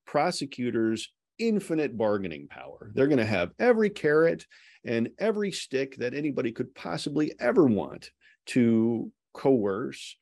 [0.07, 2.91] prosecutors infinite bargaining power.
[2.95, 4.47] They're going to have every carrot
[4.85, 8.11] and every stick that anybody could possibly ever want
[8.47, 10.17] to coerce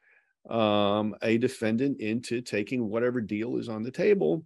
[0.49, 4.45] um, a defendant into taking whatever deal is on the table.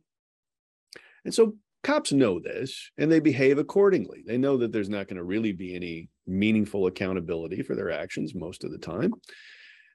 [1.25, 4.23] And so cops know this and they behave accordingly.
[4.27, 8.35] They know that there's not going to really be any meaningful accountability for their actions
[8.35, 9.13] most of the time.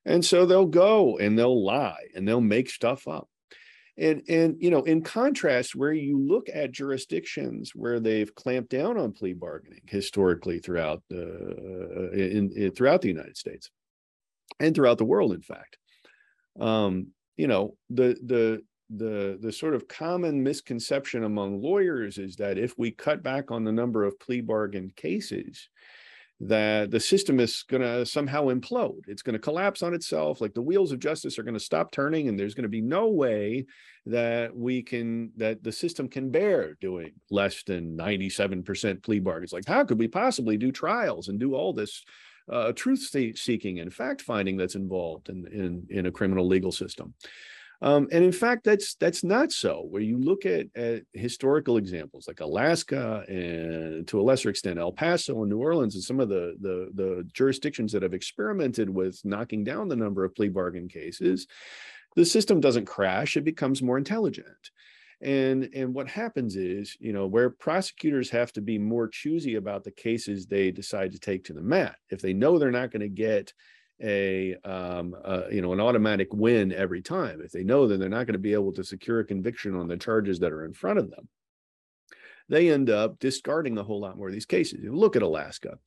[0.05, 3.29] And so they'll go and they'll lie and they'll make stuff up.
[4.01, 8.97] And and you know, in contrast, where you look at jurisdictions where they've clamped down
[8.97, 13.69] on plea bargaining historically throughout the uh, in, in throughout the United States
[14.59, 15.77] and throughout the world, in fact,
[16.59, 22.57] um, you know, the the the the sort of common misconception among lawyers is that
[22.57, 25.69] if we cut back on the number of plea bargain cases,
[26.43, 29.01] that the system is going to somehow implode.
[29.07, 30.41] It's going to collapse on itself.
[30.41, 32.81] Like the wheels of justice are going to stop turning, and there's going to be
[32.81, 33.65] no way
[34.07, 39.53] that we can, that the system can bear doing less than 97% plea bargains.
[39.53, 42.03] Like, how could we possibly do trials and do all this
[42.51, 47.13] uh, truth seeking and fact finding that's involved in, in, in a criminal legal system?
[47.83, 49.87] Um, and in fact, that's that's not so.
[49.89, 54.91] Where you look at, at historical examples like Alaska and to a lesser extent El
[54.91, 59.19] Paso and New Orleans and some of the, the the jurisdictions that have experimented with
[59.25, 61.47] knocking down the number of plea bargain cases,
[62.15, 64.69] the system doesn't crash; it becomes more intelligent.
[65.19, 69.83] And and what happens is, you know, where prosecutors have to be more choosy about
[69.83, 71.95] the cases they decide to take to the mat.
[72.11, 73.53] If they know they're not going to get
[74.01, 77.41] a, um, uh, you know an automatic win every time.
[77.41, 79.87] If they know that they're not going to be able to secure a conviction on
[79.87, 81.27] the charges that are in front of them.
[82.49, 84.83] They end up discarding a whole lot more of these cases.
[84.83, 85.77] You look at alaska.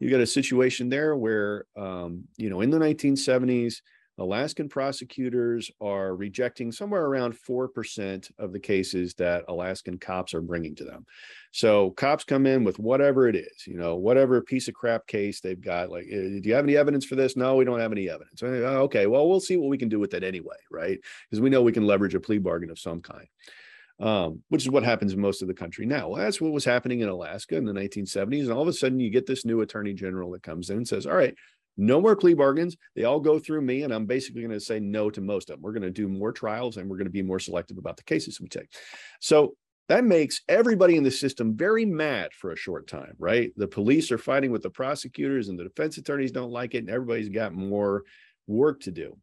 [0.00, 3.82] You got a situation there where um, you know in the 1970s
[4.18, 10.74] Alaskan prosecutors are rejecting somewhere around 4% of the cases that Alaskan cops are bringing
[10.76, 11.06] to them.
[11.52, 15.40] So cops come in with whatever it is, you know, whatever piece of crap case
[15.40, 15.90] they've got.
[15.90, 17.36] Like, eh, do you have any evidence for this?
[17.36, 18.42] No, we don't have any evidence.
[18.42, 20.98] Okay, well, we'll see what we can do with it anyway, right?
[21.28, 23.26] Because we know we can leverage a plea bargain of some kind.
[24.00, 26.10] Um, which is what happens in most of the country now.
[26.10, 28.42] Well, that's what was happening in Alaska in the 1970s.
[28.42, 30.86] And all of a sudden, you get this new attorney general that comes in and
[30.86, 31.34] says, All right,
[31.78, 32.76] no more plea bargains.
[32.94, 35.54] They all go through me, and I'm basically going to say no to most of
[35.54, 35.62] them.
[35.62, 38.02] We're going to do more trials and we're going to be more selective about the
[38.02, 38.68] cases we take.
[39.20, 39.54] So
[39.88, 43.52] that makes everybody in the system very mad for a short time, right?
[43.56, 46.90] The police are fighting with the prosecutors, and the defense attorneys don't like it, and
[46.90, 48.02] everybody's got more
[48.46, 49.16] work to do.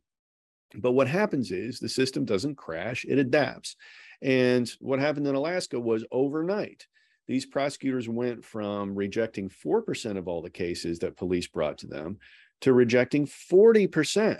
[0.73, 3.75] But what happens is the system doesn't crash, it adapts.
[4.21, 6.87] And what happened in Alaska was overnight
[7.27, 12.19] these prosecutors went from rejecting 4% of all the cases that police brought to them
[12.61, 14.39] to rejecting 40%.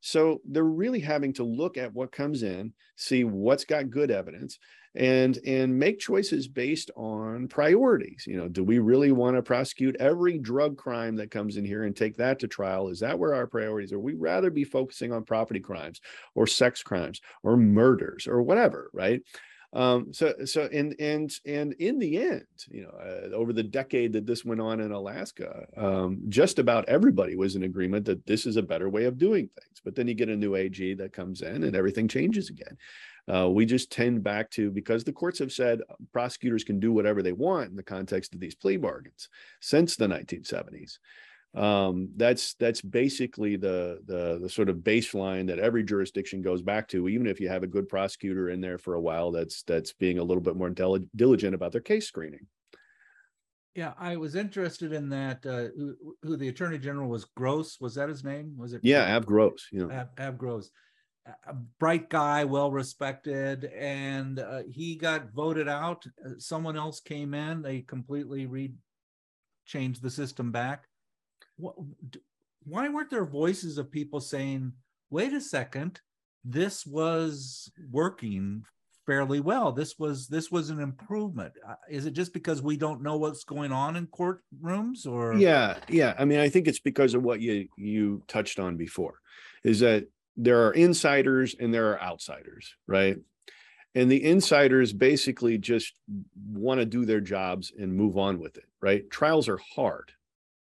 [0.00, 4.58] So they're really having to look at what comes in, see what's got good evidence,
[4.94, 8.24] and and make choices based on priorities.
[8.26, 11.84] You know, do we really want to prosecute every drug crime that comes in here
[11.84, 12.88] and take that to trial?
[12.88, 14.00] Is that where our priorities are?
[14.00, 16.00] We rather be focusing on property crimes
[16.34, 19.22] or sex crimes or murders or whatever, right?
[19.74, 24.12] Um, so, so, and, and, and in the end, you know, uh, over the decade
[24.12, 28.44] that this went on in Alaska, um, just about everybody was in agreement that this
[28.44, 29.80] is a better way of doing things.
[29.82, 32.76] But then you get a new AG that comes in and everything changes again.
[33.32, 36.92] Uh, we just tend back to because the courts have said uh, prosecutors can do
[36.92, 39.28] whatever they want in the context of these plea bargains
[39.60, 40.98] since the 1970s
[41.54, 46.88] um, that's that's basically the, the the sort of baseline that every jurisdiction goes back
[46.88, 49.92] to even if you have a good prosecutor in there for a while that's that's
[49.92, 52.46] being a little bit more diligent about their case screening.
[53.74, 57.94] Yeah i was interested in that uh, who, who, the attorney general was gross was
[57.96, 58.54] that his name?
[58.56, 60.70] Was it yeah ab gross you know ab, ab gross.
[61.46, 66.04] A bright guy well respected and uh, he got voted out.
[66.24, 68.72] Uh, someone else came in they completely re
[69.66, 70.86] changed the system back
[72.64, 74.72] why weren't there voices of people saying,
[75.10, 76.00] wait a second,
[76.44, 78.64] this was working
[79.06, 79.72] fairly well.
[79.72, 81.52] This was this was an improvement.
[81.66, 85.76] Uh, is it just because we don't know what's going on in courtrooms or Yeah,
[85.88, 86.14] yeah.
[86.18, 89.20] I mean, I think it's because of what you you touched on before.
[89.64, 93.16] Is that there are insiders and there are outsiders, right?
[93.94, 95.92] And the insiders basically just
[96.50, 99.08] want to do their jobs and move on with it, right?
[99.10, 100.12] Trials are hard.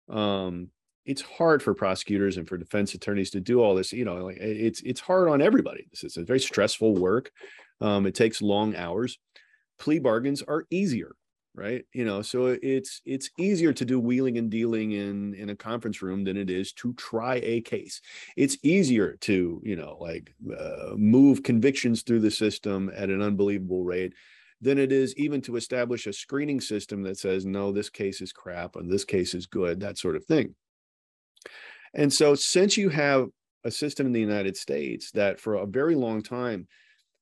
[0.08, 0.70] Um,
[1.04, 3.92] it's hard for prosecutors and for defense attorneys to do all this.
[3.92, 5.86] You know, like it's it's hard on everybody.
[5.90, 7.30] This is a very stressful work.
[7.80, 9.18] Um, it takes long hours.
[9.78, 11.12] Plea bargains are easier,
[11.54, 11.84] right?
[11.92, 16.02] You know, so it's it's easier to do wheeling and dealing in in a conference
[16.02, 18.00] room than it is to try a case.
[18.36, 23.82] It's easier to you know like uh, move convictions through the system at an unbelievable
[23.82, 24.14] rate
[24.60, 28.32] than it is even to establish a screening system that says no this case is
[28.32, 30.54] crap and this case is good that sort of thing
[31.94, 33.28] and so, since you have
[33.64, 36.66] a system in the United States that for a very long time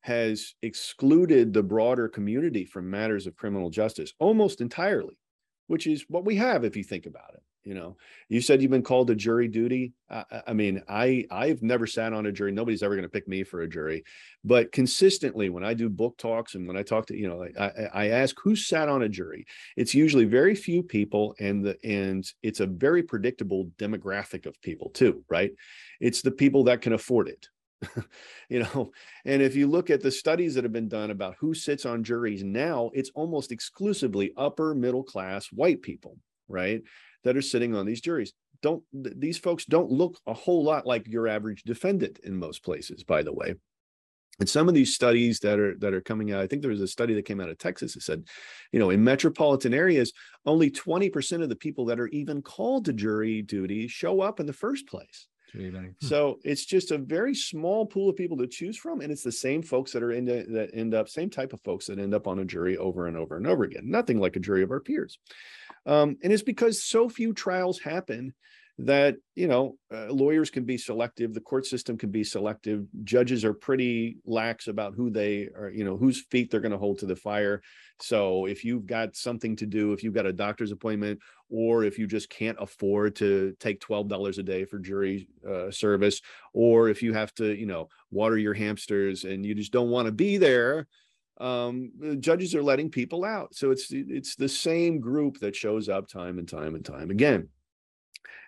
[0.02, 5.18] has excluded the broader community from matters of criminal justice almost entirely,
[5.66, 7.42] which is what we have if you think about it.
[7.64, 7.96] You know
[8.28, 9.92] you said you've been called to jury duty.
[10.08, 12.52] I, I mean i i've never sat on a jury.
[12.52, 14.04] Nobody's ever going to pick me for a jury.
[14.44, 17.88] But consistently when i do book talks and when i talk to you know i
[17.92, 19.46] i ask who sat on a jury.
[19.76, 24.90] It's usually very few people and the and it's a very predictable demographic of people
[24.90, 25.52] too right?
[26.00, 27.48] It's the people that can afford it
[28.50, 28.92] you know?
[29.24, 32.04] And if you look at the studies that have been done about who sits on
[32.04, 36.16] juries now it's almost exclusively upper middle class white people
[36.48, 36.82] right
[37.24, 41.06] that are sitting on these juries don't these folks don't look a whole lot like
[41.06, 43.54] your average defendant in most places by the way
[44.38, 46.80] and some of these studies that are that are coming out i think there was
[46.80, 48.24] a study that came out of texas that said
[48.72, 50.12] you know in metropolitan areas
[50.46, 54.46] only 20% of the people that are even called to jury duty show up in
[54.46, 55.28] the first place.
[56.00, 59.32] So it's just a very small pool of people to choose from, and it's the
[59.32, 62.26] same folks that are in that end up same type of folks that end up
[62.26, 63.82] on a jury over and over and over again.
[63.84, 65.18] Nothing like a jury of our peers,
[65.90, 68.32] um, and it's because so few trials happen
[68.78, 73.44] that you know uh, lawyers can be selective the court system can be selective judges
[73.44, 76.98] are pretty lax about who they are you know whose feet they're going to hold
[76.98, 77.60] to the fire.
[78.00, 81.18] So if you've got something to do if you've got a doctor's appointment
[81.50, 86.22] or if you just can't afford to take $12 a day for jury uh, service
[86.54, 90.06] or if you have to you know water your hamsters and you just don't want
[90.06, 90.86] to be there
[91.40, 93.54] um, judges are letting people out.
[93.54, 97.48] So it's it's the same group that shows up time and time and time again.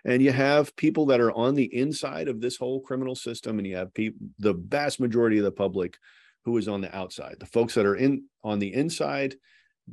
[0.05, 3.67] And you have people that are on the inside of this whole criminal system and
[3.67, 5.97] you have people the vast majority of the public
[6.45, 7.37] who is on the outside.
[7.39, 9.35] The folks that are in on the inside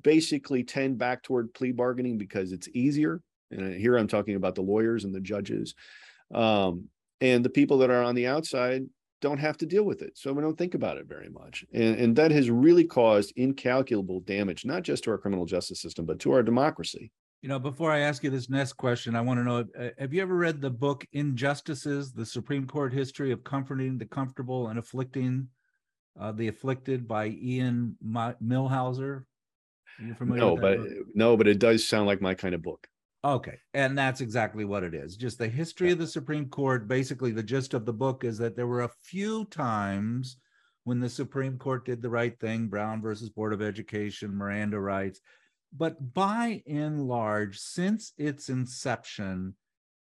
[0.03, 3.23] basically tend back toward plea bargaining because it's easier.
[3.51, 5.75] And here i'm talking about the lawyers and the judges.
[6.35, 6.89] Um,
[7.21, 8.85] and the people that are on the outside
[9.21, 11.97] don't have to deal with it so we don't think about it very much and,
[11.97, 16.19] and that has really caused incalculable damage not just to our criminal justice system but
[16.19, 17.11] to our democracy
[17.43, 20.13] you know, before I ask you this next question, I want to know uh, have
[20.13, 24.79] you ever read the book Injustices, the Supreme Court History of Comforting the Comfortable and
[24.79, 25.49] Afflicting
[26.21, 27.97] uh, the Afflicted by Ian
[30.19, 30.89] familiar no, but book?
[31.15, 32.87] no, but it does sound like my kind of book.
[33.23, 33.59] Okay.
[33.75, 35.17] And that's exactly what it is.
[35.17, 36.89] Just the history of the Supreme Court.
[36.89, 40.39] Basically, the gist of the book is that there were a few times
[40.85, 45.21] when the Supreme Court did the right thing Brown versus Board of Education, Miranda rights
[45.73, 49.55] but by and large, since its inception,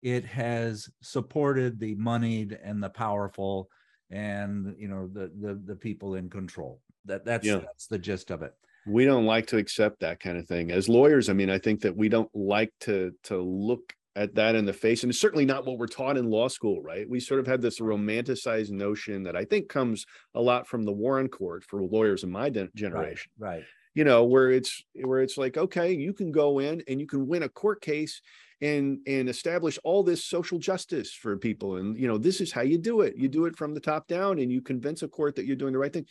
[0.02, 3.70] it has supported the moneyed and the powerful
[4.10, 6.80] and you know the the, the people in control.
[7.06, 7.58] That that's yeah.
[7.58, 8.52] that's the gist of it.
[8.86, 10.70] We don't like to accept that kind of thing.
[10.70, 14.54] As lawyers, I mean, I think that we don't like to to look at that
[14.54, 17.08] in the face and it's certainly not what we're taught in law school right?
[17.08, 20.92] We sort of had this romanticized notion that i think comes a lot from the
[20.92, 23.32] warren court for lawyers in my de- generation.
[23.38, 23.64] right, right.
[23.94, 27.26] You know where it's where it's like okay you can go in and you can
[27.26, 28.20] win a court case
[28.60, 32.62] and and establish all this social justice for people and you know this is how
[32.62, 33.16] you do it.
[33.16, 35.72] You do it from the top down and you convince a court that you're doing
[35.72, 36.06] the right thing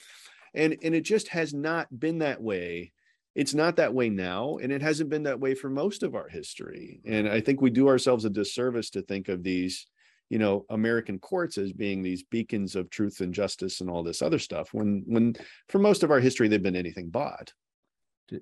[0.54, 2.92] and and it just has not been that way.
[3.36, 6.28] It's not that way now and it hasn't been that way for most of our
[6.28, 7.02] history.
[7.06, 9.88] And i think we do ourselves a disservice to think of these
[10.30, 14.22] you know american courts as being these beacons of truth and justice and all this
[14.22, 15.36] other stuff when when
[15.70, 17.54] for most of our history they've been anything but.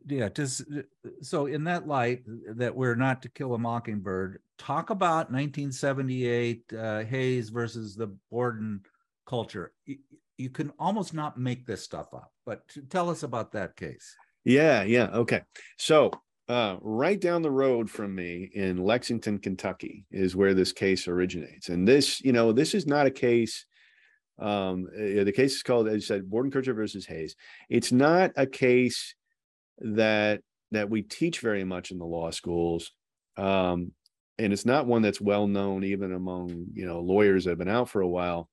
[0.08, 0.63] Yeah just
[1.21, 2.21] so in that light
[2.56, 8.82] that we're not to kill a mockingbird talk about 1978 uh, hayes versus the borden
[9.26, 9.74] culture
[10.41, 14.15] you, you, can almost not make this stuff up but tell us about that case.
[14.43, 15.41] Yeah yeah okay.
[15.77, 16.12] So
[16.49, 21.69] uh, right down the road from me in lexington kentucky is where this case originates.
[21.69, 23.65] And this you know this is not a case
[24.39, 27.36] um, eh, the case is called as i said Bordenkircher versus hayes.
[27.69, 29.15] It's not a case
[29.80, 32.91] that that we teach very much in the law schools
[33.38, 33.91] um,
[34.41, 37.67] and it's not one that's well known even among you know lawyers that have been
[37.67, 38.49] out for a while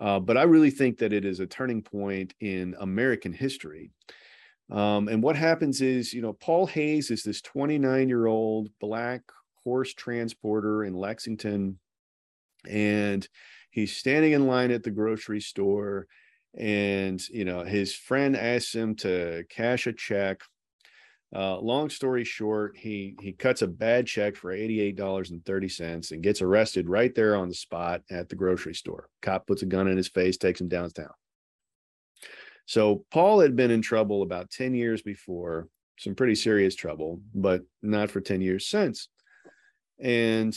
[0.00, 3.90] uh, but i really think that it is a turning point in american history.
[4.70, 9.22] Um, and what happens is you know paul hayes is this 29 year old black
[9.64, 11.78] horse transporter in lexington
[12.68, 13.26] and
[13.70, 16.06] he's standing in line at the grocery store
[16.56, 20.42] and you know his friend asks him to cash a check
[21.34, 26.88] uh, long story short he he cuts a bad check for $88.30 and gets arrested
[26.88, 30.08] right there on the spot at the grocery store cop puts a gun in his
[30.08, 31.10] face takes him downtown
[32.64, 37.62] so paul had been in trouble about 10 years before some pretty serious trouble but
[37.82, 39.08] not for 10 years since
[40.00, 40.56] and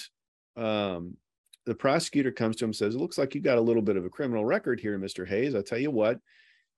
[0.55, 1.17] um,
[1.65, 3.97] the prosecutor comes to him and says, It looks like you got a little bit
[3.97, 5.27] of a criminal record here, Mr.
[5.27, 5.55] Hayes.
[5.55, 6.19] I tell you what,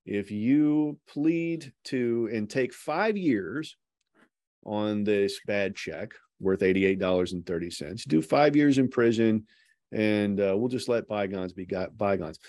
[0.05, 3.77] if you plead to and take five years
[4.65, 8.07] on this bad check, worth $88.30.
[8.07, 9.45] Do five years in prison
[9.93, 12.39] and uh, we'll just let bygones be got bygones.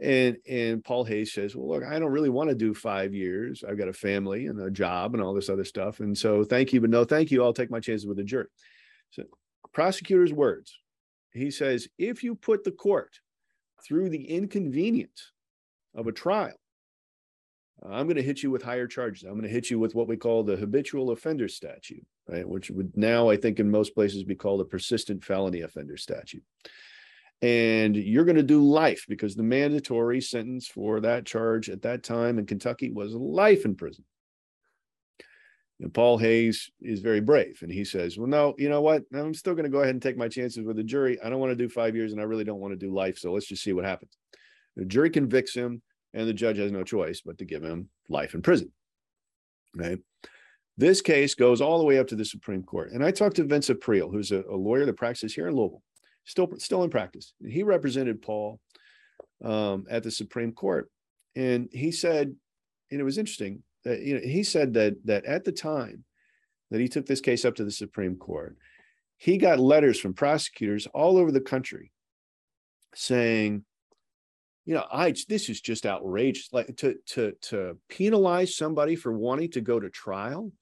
[0.00, 3.64] And and Paul Hayes says, well, look, I don't really want to do five years.
[3.66, 6.00] I've got a family and a job and all this other stuff.
[6.00, 7.42] And so thank you, but no, thank you.
[7.42, 8.48] I'll take my chances with the jury.
[9.10, 9.24] So
[9.72, 10.78] prosecutor's words.
[11.32, 13.20] He says, if you put the court
[13.86, 15.32] through the inconvenience
[15.94, 16.56] of a trial,
[17.84, 19.24] I'm going to hit you with higher charges.
[19.24, 22.48] I'm going to hit you with what we call the habitual offender statute, right?
[22.48, 26.42] Which would now, I think, in most places be called a persistent felony offender statute
[27.42, 32.02] and you're going to do life because the mandatory sentence for that charge at that
[32.02, 34.04] time in Kentucky was life in prison.
[35.80, 39.02] And Paul Hayes is very brave and he says, Well, no, you know what?
[39.12, 41.20] I'm still going to go ahead and take my chances with the jury.
[41.22, 43.18] I don't want to do five years and I really don't want to do life.
[43.18, 44.16] So let's just see what happens.
[44.76, 45.82] The jury convicts him
[46.16, 48.72] and the judge has no choice but to give him life in prison.
[49.76, 49.98] Right.
[50.76, 52.90] This case goes all the way up to the Supreme Court.
[52.92, 55.82] And I talked to Vince Aprile, who's a, a lawyer that practices here in Louisville
[56.26, 57.32] still still in practice.
[57.40, 58.60] And he represented Paul
[59.42, 60.90] um, at the Supreme Court,
[61.34, 62.34] and he said,
[62.90, 66.04] and it was interesting that you know he said that that at the time
[66.70, 68.56] that he took this case up to the Supreme Court,
[69.16, 71.92] he got letters from prosecutors all over the country
[72.94, 73.64] saying,
[74.66, 76.50] you know, I this is just outrageous.
[76.52, 80.52] Like to to to penalize somebody for wanting to go to trial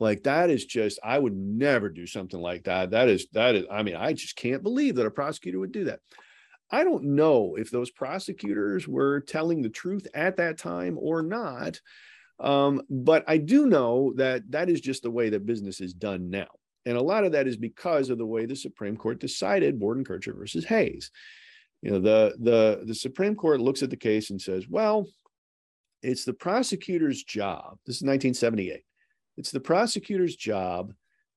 [0.00, 2.90] like that is just, I would never do something like that.
[2.90, 5.84] That is, that is, I mean, I just can't believe that a prosecutor would do
[5.84, 6.00] that.
[6.70, 11.80] I don't know if those prosecutors were telling the truth at that time or not.
[12.40, 16.30] Um, but I do know that that is just the way that business is done
[16.30, 16.48] now.
[16.84, 20.36] And a lot of that is because of the way the Supreme Court decided Bordenkircher
[20.36, 21.12] versus Hayes.
[21.84, 25.06] You know, the the the Supreme Court looks at the case and says, well,
[26.02, 27.78] it's the prosecutor's job.
[27.86, 28.82] This is 1978
[29.36, 30.92] it's the prosecutor's job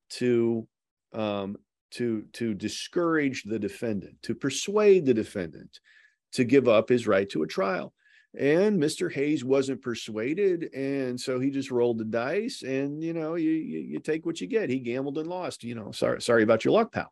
[0.09, 0.67] to
[1.13, 1.57] um,
[1.91, 5.79] to to discourage the defendant, to persuade the defendant
[6.33, 7.93] to give up his right to a trial.
[8.37, 9.11] And Mr.
[9.11, 12.61] Hayes wasn't persuaded, and so he just rolled the dice.
[12.61, 14.69] And you know, you, you, you take what you get.
[14.69, 15.63] He gambled and lost.
[15.63, 17.11] You know, sorry sorry about your luck, pal.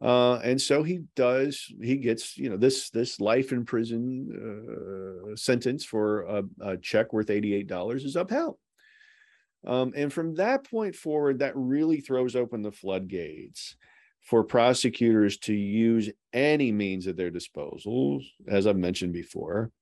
[0.00, 1.72] Uh, and so he does.
[1.82, 4.28] He gets you know this this life in prison
[5.32, 8.58] uh, sentence for a, a check worth eighty eight dollars is upheld.
[9.66, 13.76] Um, and from that point forward, that really throws open the floodgates
[14.20, 19.72] for prosecutors to use any means at their disposal, as I've mentioned before,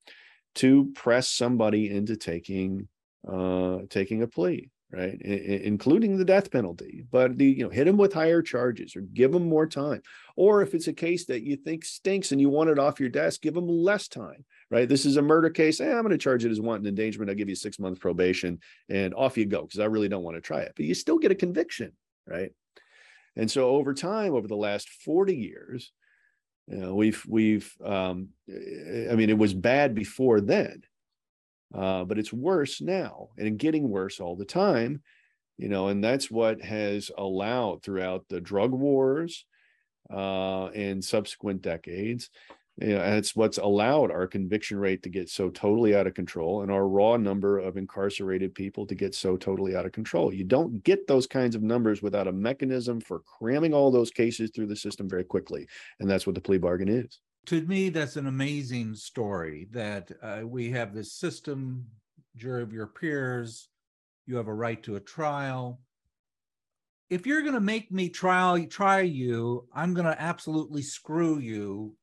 [0.56, 2.88] to press somebody into taking
[3.30, 5.20] uh, taking a plea right?
[5.24, 9.00] I- including the death penalty, but the, you know, hit them with higher charges or
[9.00, 10.02] give them more time.
[10.36, 13.08] Or if it's a case that you think stinks and you want it off your
[13.08, 14.88] desk, give them less time, right?
[14.88, 15.78] This is a murder case.
[15.78, 17.30] Hey, I'm going to charge it as wanton endangerment.
[17.30, 20.36] I'll give you six months probation and off you go because I really don't want
[20.36, 20.72] to try it.
[20.76, 21.92] But you still get a conviction,
[22.26, 22.52] right?
[23.34, 25.92] And so over time, over the last 40 years,
[26.68, 30.82] you know, we've we've um, I mean, it was bad before then,
[31.74, 35.02] uh, but it's worse now and getting worse all the time
[35.58, 39.44] you know and that's what has allowed throughout the drug wars
[40.10, 42.30] uh, and subsequent decades
[42.78, 46.60] you know, it's what's allowed our conviction rate to get so totally out of control
[46.60, 50.32] and our raw number of incarcerated people to get so totally out of control.
[50.32, 54.50] You don't get those kinds of numbers without a mechanism for cramming all those cases
[54.54, 55.66] through the system very quickly.
[56.00, 60.40] And that's what the plea bargain is to me, that's an amazing story that uh,
[60.44, 61.86] we have this system,
[62.36, 63.68] jury of your peers,
[64.26, 65.80] you have a right to a trial.
[67.08, 71.94] If you're going to make me trial try you, I'm going to absolutely screw you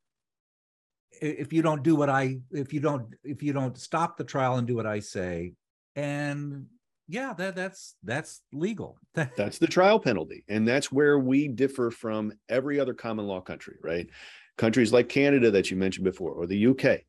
[1.22, 4.56] if you don't do what I if you don't if you don't stop the trial
[4.56, 5.54] and do what I say.
[5.96, 6.68] And
[7.08, 8.98] yeah, that that's that's legal.
[9.14, 13.76] that's the trial penalty, and that's where we differ from every other common law country,
[13.84, 14.10] right?
[14.58, 17.02] Countries like Canada that you mentioned before, or the UK,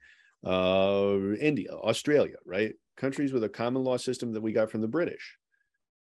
[0.47, 2.75] uh, India, Australia, right?
[2.97, 5.37] Countries with a common law system that we got from the British.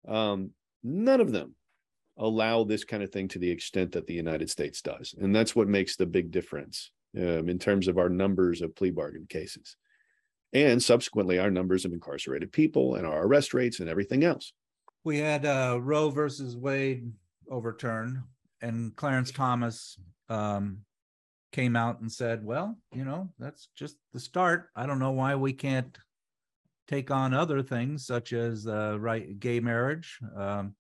[0.07, 0.51] Um,
[0.82, 1.55] none of them
[2.16, 5.14] allow this kind of thing to the extent that the United States does.
[5.18, 8.91] And that's what makes the big difference um, in terms of our numbers of plea
[8.91, 9.76] bargain cases.
[10.53, 14.53] And subsequently, our numbers of incarcerated people and our arrest rates and everything else.
[15.05, 17.12] We had uh, Roe versus Wade
[17.51, 18.18] overturned,
[18.61, 20.78] and Clarence Thomas um,
[21.53, 24.68] came out and said, well, you know, that's just the start.
[24.76, 25.96] I don't know why we can't
[26.86, 30.18] take on other things such as uh, right gay marriage.
[30.36, 30.74] Um,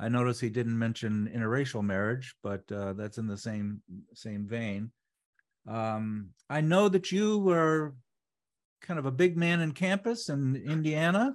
[0.00, 3.82] I notice he didn't mention interracial marriage, but uh, that's in the same
[4.14, 4.92] same vein.
[5.66, 7.94] Um, I know that you were
[8.80, 11.34] kind of a big man in campus in Indiana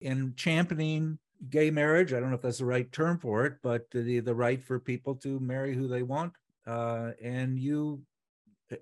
[0.00, 1.18] in championing
[1.48, 2.12] gay marriage.
[2.12, 4.78] I don't know if that's the right term for it, but the the right for
[4.78, 6.32] people to marry who they want.
[6.70, 8.02] Uh, and you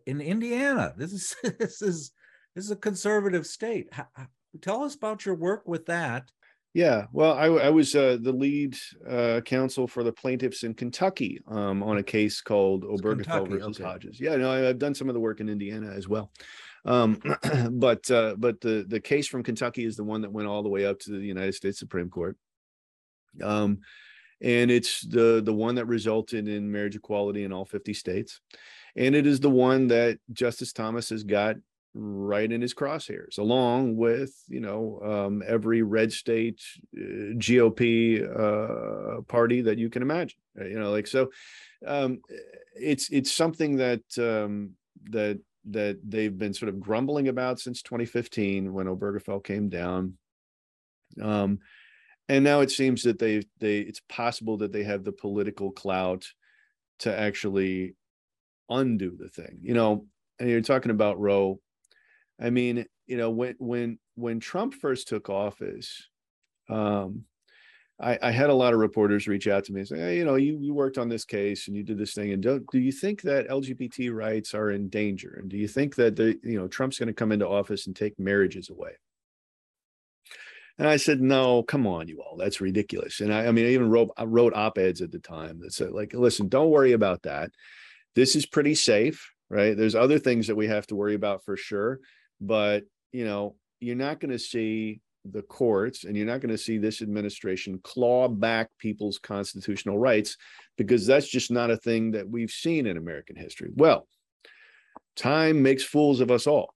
[0.07, 2.13] in Indiana, this is this is
[2.55, 3.89] this is a conservative state.
[3.93, 4.07] How,
[4.61, 6.31] tell us about your work with that.
[6.75, 8.77] Yeah, well, I, I was uh, the lead
[9.09, 13.85] uh, counsel for the plaintiffs in Kentucky um, on a case called Obergefell versus okay.
[13.85, 14.21] Hodges.
[14.21, 16.31] Yeah, no, I, have done some of the work in Indiana as well.
[16.85, 17.21] Um,
[17.71, 20.69] but uh, but the the case from Kentucky is the one that went all the
[20.69, 22.37] way up to the United States Supreme Court.
[23.43, 23.81] Um,
[24.41, 28.41] and it's the the one that resulted in marriage equality in all 50 states
[28.97, 31.57] and it is the one that justice thomas has got
[31.95, 36.61] right in his crosshairs along with you know um, every red state
[36.97, 37.81] uh, gop
[38.23, 41.31] uh, party that you can imagine you know like so
[41.87, 42.21] um,
[42.75, 44.71] it's it's something that um,
[45.11, 50.15] that that they've been sort of grumbling about since 2015 when obergefell came down
[51.21, 51.59] um,
[52.29, 56.25] and now it seems that they they it's possible that they have the political clout
[57.01, 57.95] to actually
[58.71, 60.07] undo the thing you know
[60.39, 61.59] and you're talking about roe
[62.41, 66.09] i mean you know when when when trump first took office
[66.69, 67.25] um
[68.01, 70.25] I, I had a lot of reporters reach out to me and say, hey, you
[70.25, 72.33] know, you, you worked on this case and you did this thing.
[72.33, 75.39] And do, do you think that LGBT rights are in danger?
[75.41, 77.97] And do you think that the, you know, Trump's going to come into office and
[77.97, 78.93] take marriages away?
[80.79, 82.37] And I said, no, come on, you all.
[82.37, 83.21] That's ridiculous.
[83.21, 85.73] And I, I mean, I even wrote, I wrote op eds at the time that
[85.73, 87.51] said, like, listen, don't worry about that.
[88.15, 89.77] This is pretty safe, right?
[89.77, 91.99] There's other things that we have to worry about for sure.
[92.41, 96.59] But, you know, you're not going to see the courts and you're not going to
[96.59, 100.37] see this administration claw back people's constitutional rights
[100.77, 103.71] because that's just not a thing that we've seen in American history.
[103.75, 104.07] Well,
[105.17, 106.73] time makes fools of us all.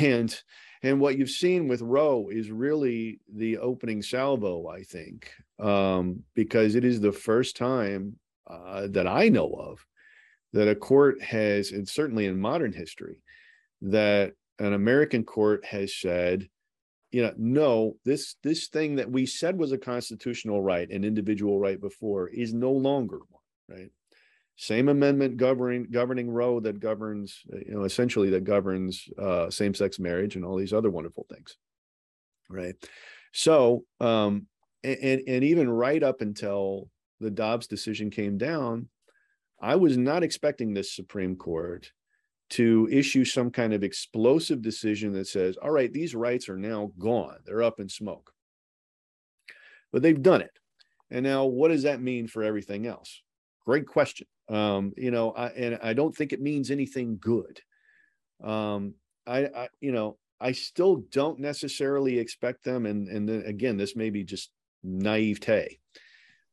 [0.00, 0.36] And
[0.84, 6.74] and what you've seen with Roe is really the opening salvo, I think, um, because
[6.74, 9.84] it is the first time uh, that I know of
[10.52, 13.22] that a court has, and certainly in modern history,
[13.80, 16.50] that an American court has said,
[17.12, 21.58] you know, no, this this thing that we said was a constitutional right, an individual
[21.58, 23.90] right before, is no longer one, right?
[24.56, 29.98] Same amendment governing governing Roe that governs uh, you know essentially that governs uh, same-sex
[29.98, 31.56] marriage and all these other wonderful things
[32.48, 32.74] right?
[33.32, 34.46] So um
[34.82, 36.88] and and even right up until
[37.20, 38.88] the Dobbs decision came down
[39.60, 41.90] I was not expecting this Supreme Court
[42.50, 46.92] to issue some kind of explosive decision that says all right these rights are now
[46.98, 47.38] gone.
[47.44, 48.30] They're up in smoke.
[49.92, 50.50] But they've done it.
[51.10, 53.22] And now what does that mean for everything else?
[53.64, 57.60] Great question um, you know, I, and I don't think it means anything good.
[58.42, 58.94] Um,
[59.26, 63.96] I, I, you know, I still don't necessarily expect them, and and then again, this
[63.96, 64.50] may be just
[64.82, 65.78] naivete,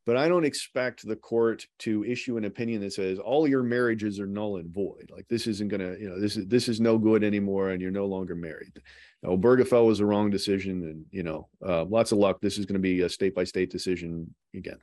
[0.06, 4.18] but I don't expect the court to issue an opinion that says all your marriages
[4.18, 5.10] are null and void.
[5.14, 7.90] Like this isn't gonna, you know, this is this is no good anymore, and you're
[7.90, 8.80] no longer married.
[9.22, 12.40] Now, Obergefell was a wrong decision, and you know, uh, lots of luck.
[12.40, 14.78] This is going to be a state by state decision again.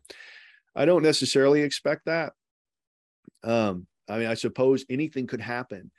[0.75, 2.33] I don't necessarily expect that.
[3.43, 5.91] Um, I mean, I suppose anything could happen,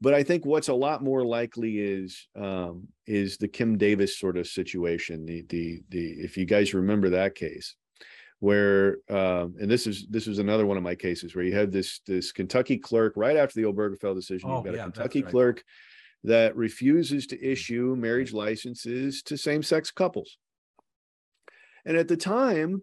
[0.00, 4.36] but I think what's a lot more likely is um, is the Kim Davis sort
[4.36, 5.26] of situation.
[5.26, 7.74] The the the if you guys remember that case,
[8.38, 11.70] where um, and this is this was another one of my cases where you had
[11.70, 14.50] this this Kentucky clerk right after the Obergefell decision.
[14.50, 15.30] Oh, you've got yeah, a Kentucky right.
[15.30, 15.64] clerk
[16.24, 20.38] that refuses to issue marriage licenses to same sex couples.
[21.84, 22.82] And at the time,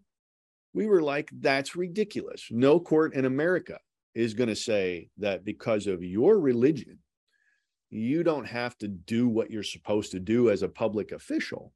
[0.73, 2.47] we were like, that's ridiculous.
[2.49, 3.79] No court in America
[4.17, 6.97] is going to say that because of your religion,
[7.91, 11.71] you don't have to do what you're supposed to do as a public official.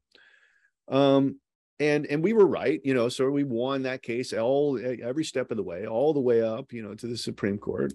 [0.88, 1.40] Um,
[1.80, 3.10] and and we were right, you know.
[3.10, 6.74] So we won that case all every step of the way, all the way up,
[6.74, 7.94] you know, to the Supreme Court,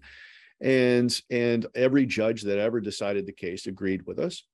[0.60, 4.44] and and every judge that ever decided the case agreed with us.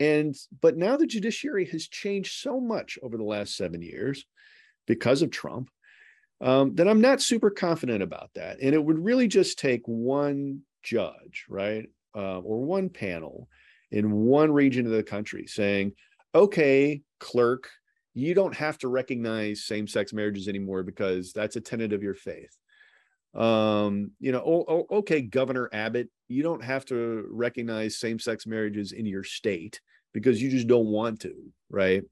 [0.00, 4.24] And but now the judiciary has changed so much over the last seven years
[4.86, 5.70] because of Trump
[6.42, 8.58] um, then I'm not super confident about that.
[8.60, 13.48] And it would really just take one judge, right, uh, or one panel
[13.92, 15.92] in one region of the country saying,
[16.34, 17.70] okay, clerk,
[18.14, 22.14] you don't have to recognize same sex marriages anymore because that's a tenet of your
[22.14, 22.56] faith.
[23.34, 28.46] Um, you know, oh, oh, okay, Governor Abbott, you don't have to recognize same sex
[28.46, 29.80] marriages in your state
[30.12, 31.34] because you just don't want to,
[31.70, 32.02] right?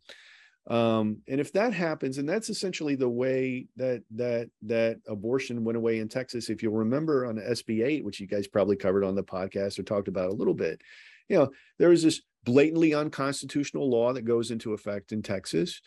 [0.68, 5.76] Um, and if that happens, and that's essentially the way that that that abortion went
[5.78, 6.50] away in Texas.
[6.50, 9.82] If you'll remember on SB 8, which you guys probably covered on the podcast or
[9.82, 10.80] talked about a little bit,
[11.28, 15.80] you know, there was this blatantly unconstitutional law that goes into effect in Texas.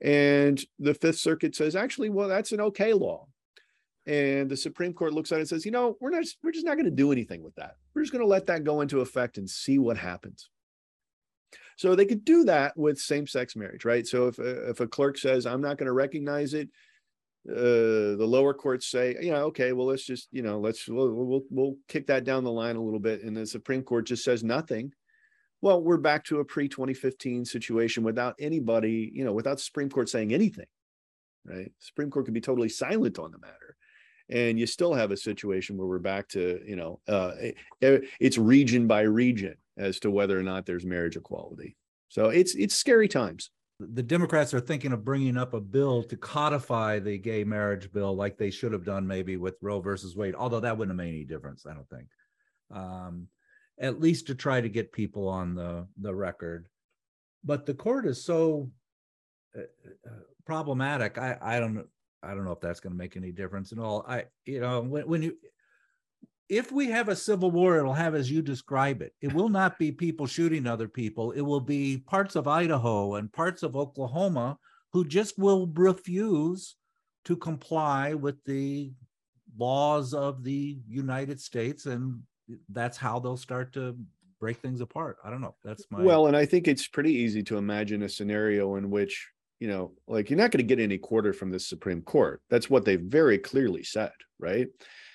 [0.00, 3.26] And the Fifth Circuit says, actually, well, that's an okay law.
[4.04, 6.66] And the Supreme Court looks at it and says, you know, we're not, we're just
[6.66, 7.76] not going to do anything with that.
[7.94, 10.50] We're just going to let that go into effect and see what happens.
[11.76, 14.06] So they could do that with same-sex marriage, right?
[14.06, 16.68] So if if a clerk says, I'm not going to recognize it,
[17.50, 21.42] uh, the lower courts say, yeah, okay, well, let's just, you know, let's we'll, we'll
[21.50, 24.44] we'll kick that down the line a little bit, and the Supreme Court just says
[24.44, 24.92] nothing.
[25.60, 29.90] Well, we're back to a pre 2015 situation without anybody, you know, without the Supreme
[29.90, 30.66] Court saying anything,
[31.44, 31.72] right?
[31.80, 33.76] Supreme Court could be totally silent on the matter,
[34.28, 37.32] and you still have a situation where we're back to, you know, uh,
[37.80, 41.76] it, it's region by region as to whether or not there's marriage equality.
[42.08, 43.50] So it's it's scary times
[43.90, 48.14] the Democrats are thinking of bringing up a bill to codify the gay marriage bill,
[48.14, 50.34] like they should have done maybe with Roe versus Wade.
[50.34, 52.08] Although that wouldn't have made any difference, I don't think.
[52.70, 53.28] Um,
[53.80, 56.68] at least to try to get people on the the record.
[57.44, 58.70] But the court is so
[59.56, 59.62] uh,
[60.06, 61.18] uh problematic.
[61.18, 61.86] I I don't
[62.22, 64.04] I don't know if that's going to make any difference at all.
[64.06, 65.36] I you know when when you
[66.52, 69.14] if we have a civil war, it'll have as you describe it.
[69.22, 71.30] It will not be people shooting other people.
[71.30, 74.58] It will be parts of Idaho and parts of Oklahoma
[74.92, 76.76] who just will refuse
[77.24, 78.92] to comply with the
[79.56, 81.86] laws of the United States.
[81.86, 82.20] And
[82.68, 83.96] that's how they'll start to
[84.38, 85.16] break things apart.
[85.24, 85.54] I don't know.
[85.64, 86.02] That's my.
[86.02, 89.26] Well, and I think it's pretty easy to imagine a scenario in which,
[89.58, 92.42] you know, like you're not going to get any quarter from the Supreme Court.
[92.50, 94.68] That's what they very clearly said, right?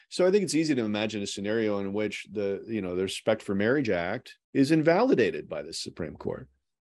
[0.10, 3.03] So I think it's easy to imagine a scenario in which the you know the
[3.03, 6.47] Respect for Marriage Act is invalidated by the Supreme Court.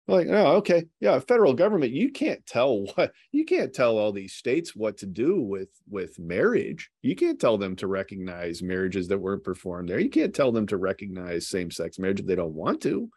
[0.07, 4.33] Like, oh, okay, yeah, federal government, you can't tell what you can't tell all these
[4.33, 6.89] states what to do with with marriage.
[7.01, 9.99] You can't tell them to recognize marriages that weren't performed there.
[9.99, 13.09] You can't tell them to recognize same-sex marriage if they don't want to,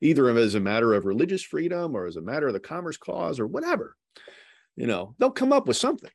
[0.00, 3.40] either as a matter of religious freedom or as a matter of the Commerce Clause
[3.40, 3.96] or whatever.
[4.76, 6.10] You know, they'll come up with something.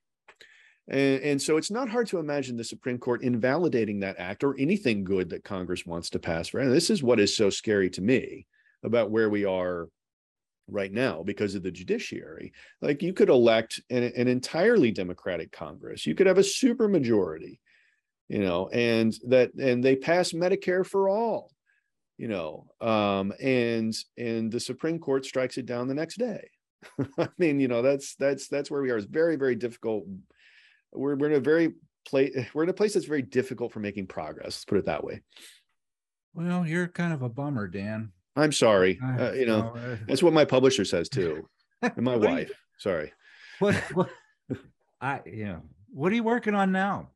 [0.90, 4.56] And, and, so it's not hard to imagine the Supreme Court invalidating that act or
[4.60, 6.54] anything good that Congress wants to pass.
[6.54, 6.66] Right.
[6.66, 8.46] And this is what is so scary to me
[8.84, 9.88] about where we are
[10.68, 12.54] right now because of the judiciary.
[12.82, 17.60] Like you could elect an, an entirely Democratic Congress, you could have a super majority,
[18.30, 21.52] you know, and that and they pass Medicare for all,
[22.18, 26.50] you know, um, and and the Supreme Court strikes it down the next day.
[27.18, 28.98] I mean, you know, that's that's that's where we are.
[28.98, 30.06] It's very, very difficult
[30.94, 31.74] we're, we're in a very
[32.06, 35.04] place we're in a place that's very difficult for making progress let's put it that
[35.04, 35.22] way.
[36.34, 38.12] Well you're kind of a bummer dan.
[38.36, 39.00] I'm sorry.
[39.02, 41.48] Uh, you know uh, that's what my publisher says too.
[41.82, 43.12] And my wife you, sorry.
[43.60, 44.10] What, what?
[45.02, 45.62] I you know
[45.94, 47.10] what are you working on now?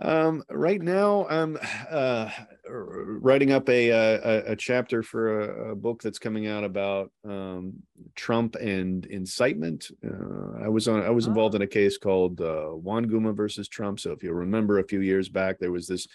[0.00, 1.58] Um, right now, I'm
[1.90, 2.30] uh,
[2.70, 7.74] writing up a, a, a chapter for a, a, book that's coming out about um,
[8.14, 9.90] Trump and incitement.
[10.04, 14.00] Uh, I was on I was involved in a case called uh, Nwanguma versus Trump.
[14.00, 16.06] So if you remember, a few years back, there was this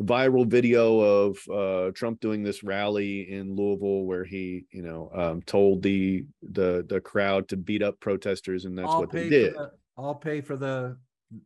[0.00, 5.42] viral video of uh, Trump doing this rally in Louisville where he, you know, um,
[5.42, 9.54] told the the the crowd to beat up protesters, and that's I'll what they did.
[9.54, 10.96] The, I'll pay for the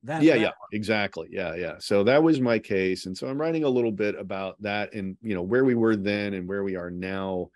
[0.05, 1.29] that, yeah, that yeah, exactly.
[1.31, 1.75] Yeah, yeah.
[1.79, 3.07] So that was my case.
[3.07, 5.97] And so I'm writing a little bit about that and you know where we were
[5.97, 7.51] then and where we are now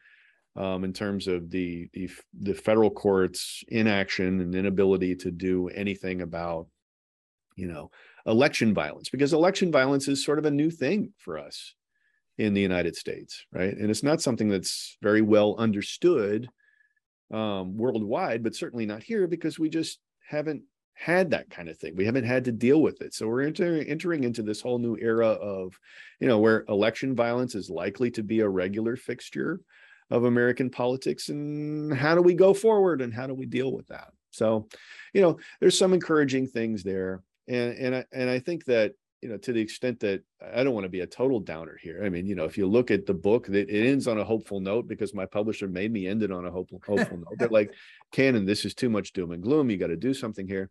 [0.57, 2.11] um, in terms of the, the
[2.41, 6.67] the federal courts inaction and inability to do anything about
[7.57, 7.91] you know
[8.27, 11.75] election violence because election violence is sort of a new thing for us
[12.37, 13.77] in the United States, right?
[13.77, 16.49] And it's not something that's very well understood
[17.33, 20.63] um, worldwide, but certainly not here because we just haven't
[20.99, 21.95] had that kind of thing.
[21.95, 23.15] We haven't had to deal with it.
[23.15, 25.79] So we're enter, entering into this whole new era of,
[26.19, 29.61] you know, where election violence is likely to be a regular fixture
[30.11, 31.29] of American politics.
[31.29, 34.09] And how do we go forward and how do we deal with that?
[34.33, 34.67] So,
[35.15, 37.23] you know, there's some encouraging things there.
[37.47, 40.23] And and I and I think that you know, to the extent that
[40.55, 42.03] I don't want to be a total downer here.
[42.05, 44.25] I mean, you know, if you look at the book, it, it ends on a
[44.25, 47.35] hopeful note because my publisher made me end it on a hopeful, hopeful note.
[47.39, 47.73] They're like,
[48.13, 49.71] Canon, this is too much doom and gloom.
[49.71, 50.71] You got to do something here.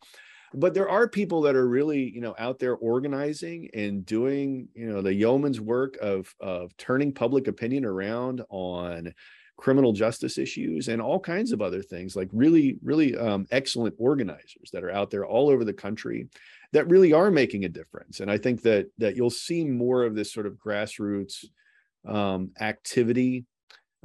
[0.54, 4.88] But there are people that are really, you know, out there organizing and doing, you
[4.88, 9.14] know, the yeoman's work of of turning public opinion around on
[9.58, 14.70] criminal justice issues and all kinds of other things like really really um, excellent organizers
[14.72, 16.28] that are out there all over the country
[16.74, 18.20] that really are making a difference.
[18.20, 21.46] And I think that that you'll see more of this sort of grassroots
[22.06, 23.46] um, activity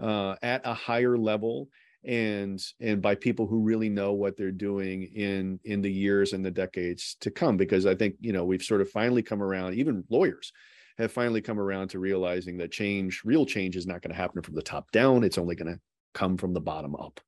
[0.00, 1.68] uh, at a higher level
[2.04, 6.44] and and by people who really know what they're doing in in the years and
[6.44, 7.56] the decades to come.
[7.56, 10.52] Because i think you know we've sort of finally come around even lawyers
[10.98, 14.42] have finally come around to realizing that change real change is not going to happen
[14.42, 15.24] from the top down.
[15.24, 15.80] It's only going to
[16.12, 17.20] come from the bottom up.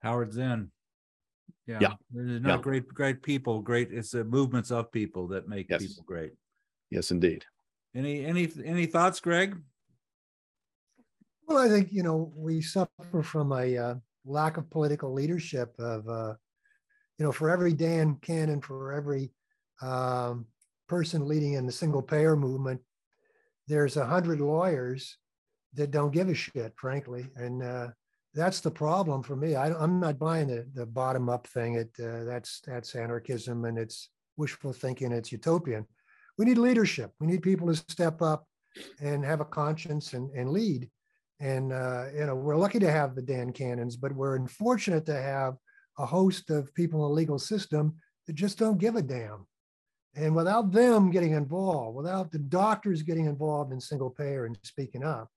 [0.00, 0.70] Howard zinn
[1.66, 1.94] Yeah, Yeah.
[2.10, 2.62] they're not Yeah.
[2.62, 3.62] great, great people.
[3.62, 5.82] Great, it's the movements of people that make Yes.
[5.86, 6.34] people great.
[6.90, 7.44] Yes, indeed.
[7.94, 9.56] Any any any thoughts, Greg?
[11.46, 13.94] Well, I think, you know, we suffer from a uh,
[14.24, 16.34] lack of political leadership of, uh,
[17.18, 19.32] you know, for every Dan Canon, for every
[19.82, 20.46] um,
[20.88, 22.80] person leading in the single payer movement,
[23.68, 25.18] there's a hundred lawyers
[25.74, 27.30] that don't give a shit, frankly.
[27.36, 27.88] And uh,
[28.34, 29.54] that's the problem for me.
[29.54, 31.74] I, I'm not buying the, the bottom up thing.
[31.74, 35.12] It uh, that's that's anarchism and it's wishful thinking.
[35.12, 35.86] It's utopian.
[36.36, 37.12] We need leadership.
[37.20, 38.46] We need people to step up
[39.00, 40.90] and have a conscience and, and lead.
[41.40, 45.20] And uh, you know, we're lucky to have the Dan Canons, but we're unfortunate to
[45.20, 45.54] have
[45.98, 47.94] a host of people in the legal system
[48.26, 49.46] that just don't give a damn.
[50.16, 55.02] And without them getting involved, without the doctors getting involved in single payer and speaking
[55.04, 55.28] up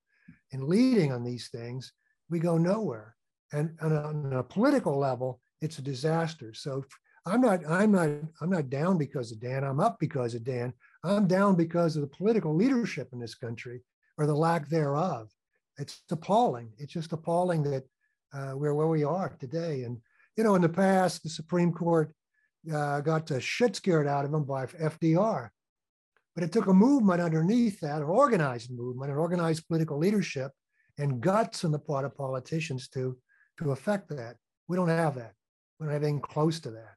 [0.51, 1.93] and leading on these things,
[2.29, 3.15] we go nowhere.
[3.53, 6.53] And, and on a political level, it's a disaster.
[6.53, 6.83] So
[7.25, 8.09] I'm not, I'm not,
[8.41, 9.63] I'm not down because of Dan.
[9.63, 10.73] I'm up because of Dan.
[11.03, 13.81] I'm down because of the political leadership in this country
[14.17, 15.29] or the lack thereof.
[15.77, 16.71] It's appalling.
[16.77, 17.83] It's just appalling that
[18.33, 19.83] uh, we're where we are today.
[19.83, 19.99] And
[20.35, 22.13] you know, in the past, the Supreme Court
[22.73, 25.49] uh, got the shit scared out of them by FDR.
[26.35, 30.51] But it took a movement underneath that, an organized movement, an organized political leadership,
[30.97, 33.17] and guts on the part of politicians to
[33.59, 34.35] to affect that.
[34.67, 35.33] We don't have that.
[35.79, 36.95] We don't have anything close to that.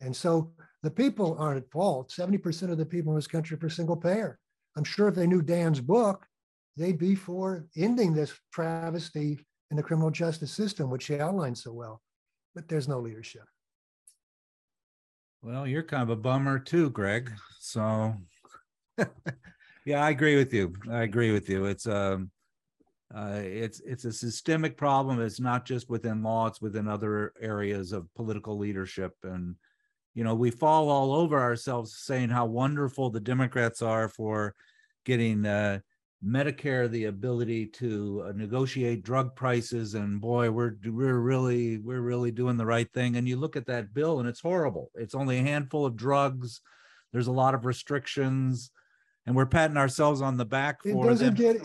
[0.00, 2.10] And so the people aren't at fault.
[2.10, 4.38] 70% of the people in this country are for single payer.
[4.76, 6.26] I'm sure if they knew Dan's book,
[6.76, 11.72] they'd be for ending this travesty in the criminal justice system, which he outlined so
[11.72, 12.02] well.
[12.54, 13.44] But there's no leadership.
[15.40, 17.32] Well, you're kind of a bummer too, Greg.
[17.60, 18.14] So,
[19.86, 20.72] yeah, I agree with you.
[20.90, 21.66] I agree with you.
[21.66, 22.31] It's um,
[23.14, 25.20] uh, it's it's a systemic problem.
[25.20, 29.14] It's not just within law; it's within other areas of political leadership.
[29.22, 29.56] And
[30.14, 34.54] you know, we fall all over ourselves saying how wonderful the Democrats are for
[35.04, 35.80] getting uh,
[36.24, 42.30] Medicare the ability to uh, negotiate drug prices, and boy, we're we're really we're really
[42.30, 43.16] doing the right thing.
[43.16, 44.90] And you look at that bill, and it's horrible.
[44.94, 46.60] It's only a handful of drugs.
[47.12, 48.70] There's a lot of restrictions,
[49.26, 51.34] and we're patting ourselves on the back for them.
[51.34, 51.56] doesn't get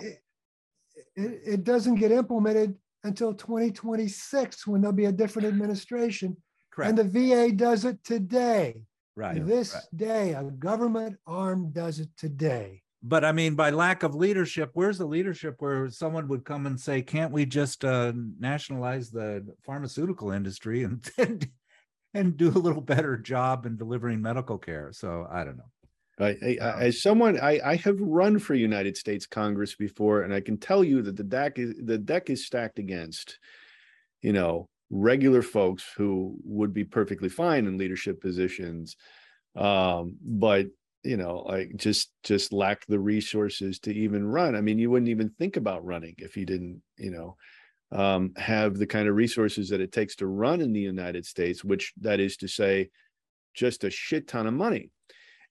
[1.17, 6.37] it, it, doesn't get implemented until 2026 when there'll be a different administration.
[6.71, 6.89] Correct.
[6.89, 8.83] And the VA does it today.
[9.15, 9.45] right.
[9.45, 9.83] This right.
[9.95, 12.83] day, a government arm does it today.
[13.03, 16.79] But I mean, by lack of leadership, where's the leadership where someone would come and
[16.79, 21.09] say, "Can't we just uh, nationalize the pharmaceutical industry and,
[22.13, 25.71] and do a little better job in delivering medical care?" So I don't know.
[26.19, 26.77] I, I, Wow.
[26.79, 30.83] As someone, I, I have run for United States Congress before, and I can tell
[30.83, 33.39] you that the deck is the deck is stacked against,
[34.21, 38.95] you know, regular folks who would be perfectly fine in leadership positions,
[39.55, 40.67] um, but
[41.03, 44.55] you know, like just just lack the resources to even run.
[44.55, 47.37] I mean, you wouldn't even think about running if you didn't, you know,
[47.91, 51.63] um, have the kind of resources that it takes to run in the United States,
[51.63, 52.89] which that is to say,
[53.53, 54.91] just a shit ton of money.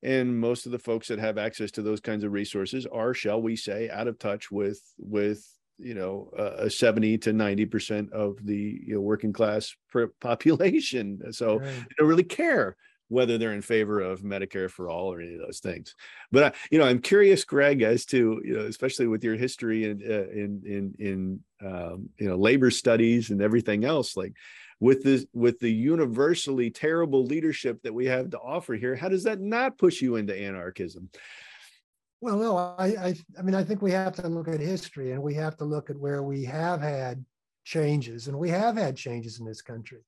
[0.07, 3.43] And most of the folks that have access to those kinds of resources are, shall
[3.43, 5.45] we say, out of touch with with
[5.79, 9.75] you know a a 70 to 90 percent of the you know, working class
[10.21, 11.21] population.
[11.33, 11.87] So Right.
[11.89, 12.77] they don't really care
[13.09, 15.95] whether they're in favor of Medicare for all or any of those things.
[16.33, 19.85] But I, you know, I'm curious, Greg, as to you know, especially with your history
[19.85, 24.33] in uh, in in in um, you know labor studies and everything else, like
[24.81, 29.25] with this with the universally terrible leadership that we have to offer here, how does
[29.25, 31.11] that not push you into anarchism?
[32.21, 35.23] Well, no, I, I, I mean, I think we have to look at history and
[35.23, 37.25] we have to look at where we have had
[37.65, 40.01] changes, and we have had changes in this country.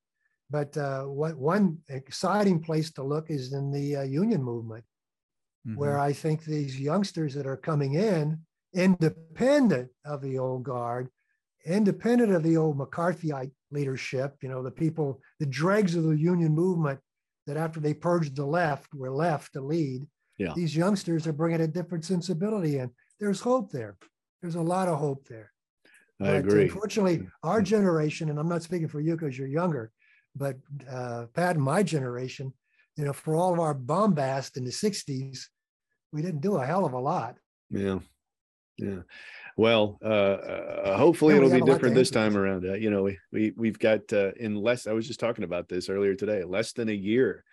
[0.50, 4.84] But uh, what one exciting place to look is in the uh, union movement,
[5.66, 5.76] Mhm.
[5.76, 8.40] where I think these youngsters that are coming in,
[8.72, 11.10] independent of the old guard,
[11.66, 16.54] independent of the old McCarthyite leadership, you know, the people, the dregs of the union
[16.54, 16.98] movement
[17.46, 20.06] that after they purged the left were left to lead.
[20.38, 20.52] Yeah.
[20.54, 22.90] These youngsters are bringing a different sensibility in.
[23.18, 23.96] There's hope there.
[24.40, 25.52] There's a lot of hope there.
[26.20, 26.62] I But agree.
[26.64, 29.90] Unfortunately, our generation, and I'm not speaking for you because you're younger,
[30.36, 30.56] but
[30.90, 32.52] uh, Pat and my generation,
[32.96, 35.40] you know, for all of our bombast in the 60s,
[36.12, 37.36] we didn't do a hell of a lot.
[37.70, 37.98] Yeah.
[38.78, 39.00] Yeah.
[39.56, 42.38] Well, uh, uh, hopefully Yeah, it'll be have a lot to different this time to.
[42.38, 42.64] around.
[42.64, 45.68] Uh, you know, we, we, we've got, uh, in less, I was just talking about
[45.68, 47.44] this earlier today, less than a year,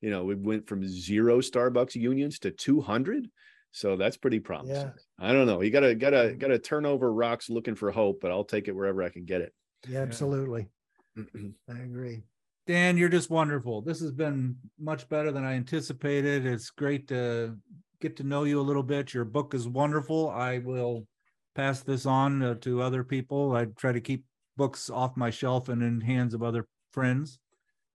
[0.00, 3.28] you know, we went from zero Starbucks unions to 200.
[3.72, 4.92] So that's pretty promising.
[5.18, 5.62] I don't know.
[5.62, 9.02] You gotta, gotta, gotta turn over rocks looking for hope, but I'll take it wherever
[9.02, 9.52] I can get it.
[9.88, 10.68] Yeah, absolutely.
[11.16, 12.22] I agree.
[12.66, 13.82] Dan, you're just wonderful.
[13.82, 16.46] This has been much better than I anticipated.
[16.46, 17.56] It's great to
[18.04, 19.14] get to know you a little bit.
[19.14, 20.28] Your book is wonderful.
[20.28, 21.06] I will
[21.54, 23.56] pass this on uh, to other people.
[23.56, 24.24] I try to keep
[24.58, 27.38] books off my shelf and in hands of other friends.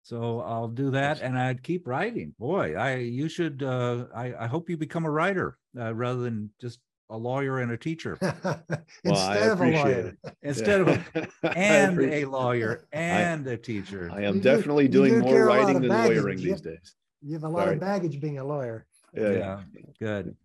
[0.02, 2.36] So I'll do that and I'd keep writing.
[2.38, 6.50] Boy, I you should uh I, I hope you become a writer uh, rather than
[6.60, 6.78] just
[7.10, 8.16] a lawyer and a teacher.
[9.04, 10.16] Well, Instead of a lawyer.
[10.24, 10.34] it.
[10.42, 11.04] Instead of a
[11.42, 14.08] I and a lawyer and a teacher.
[14.12, 16.38] I am You definitely you doing do more carry a lot writing than baggage, lawyering
[16.38, 16.52] yeah.
[16.52, 16.94] these days.
[17.22, 17.74] You have a lot Sorry.
[17.74, 18.86] of baggage being a lawyer.
[19.16, 19.32] Yeah.
[19.32, 19.60] Yeah,
[19.98, 20.36] good.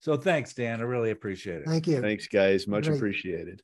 [0.00, 0.80] So thanks, Dan.
[0.80, 1.66] I really appreciate it.
[1.66, 2.00] Thank you.
[2.00, 2.66] Thanks, guys.
[2.68, 2.96] Much Great.
[2.96, 3.62] appreciated.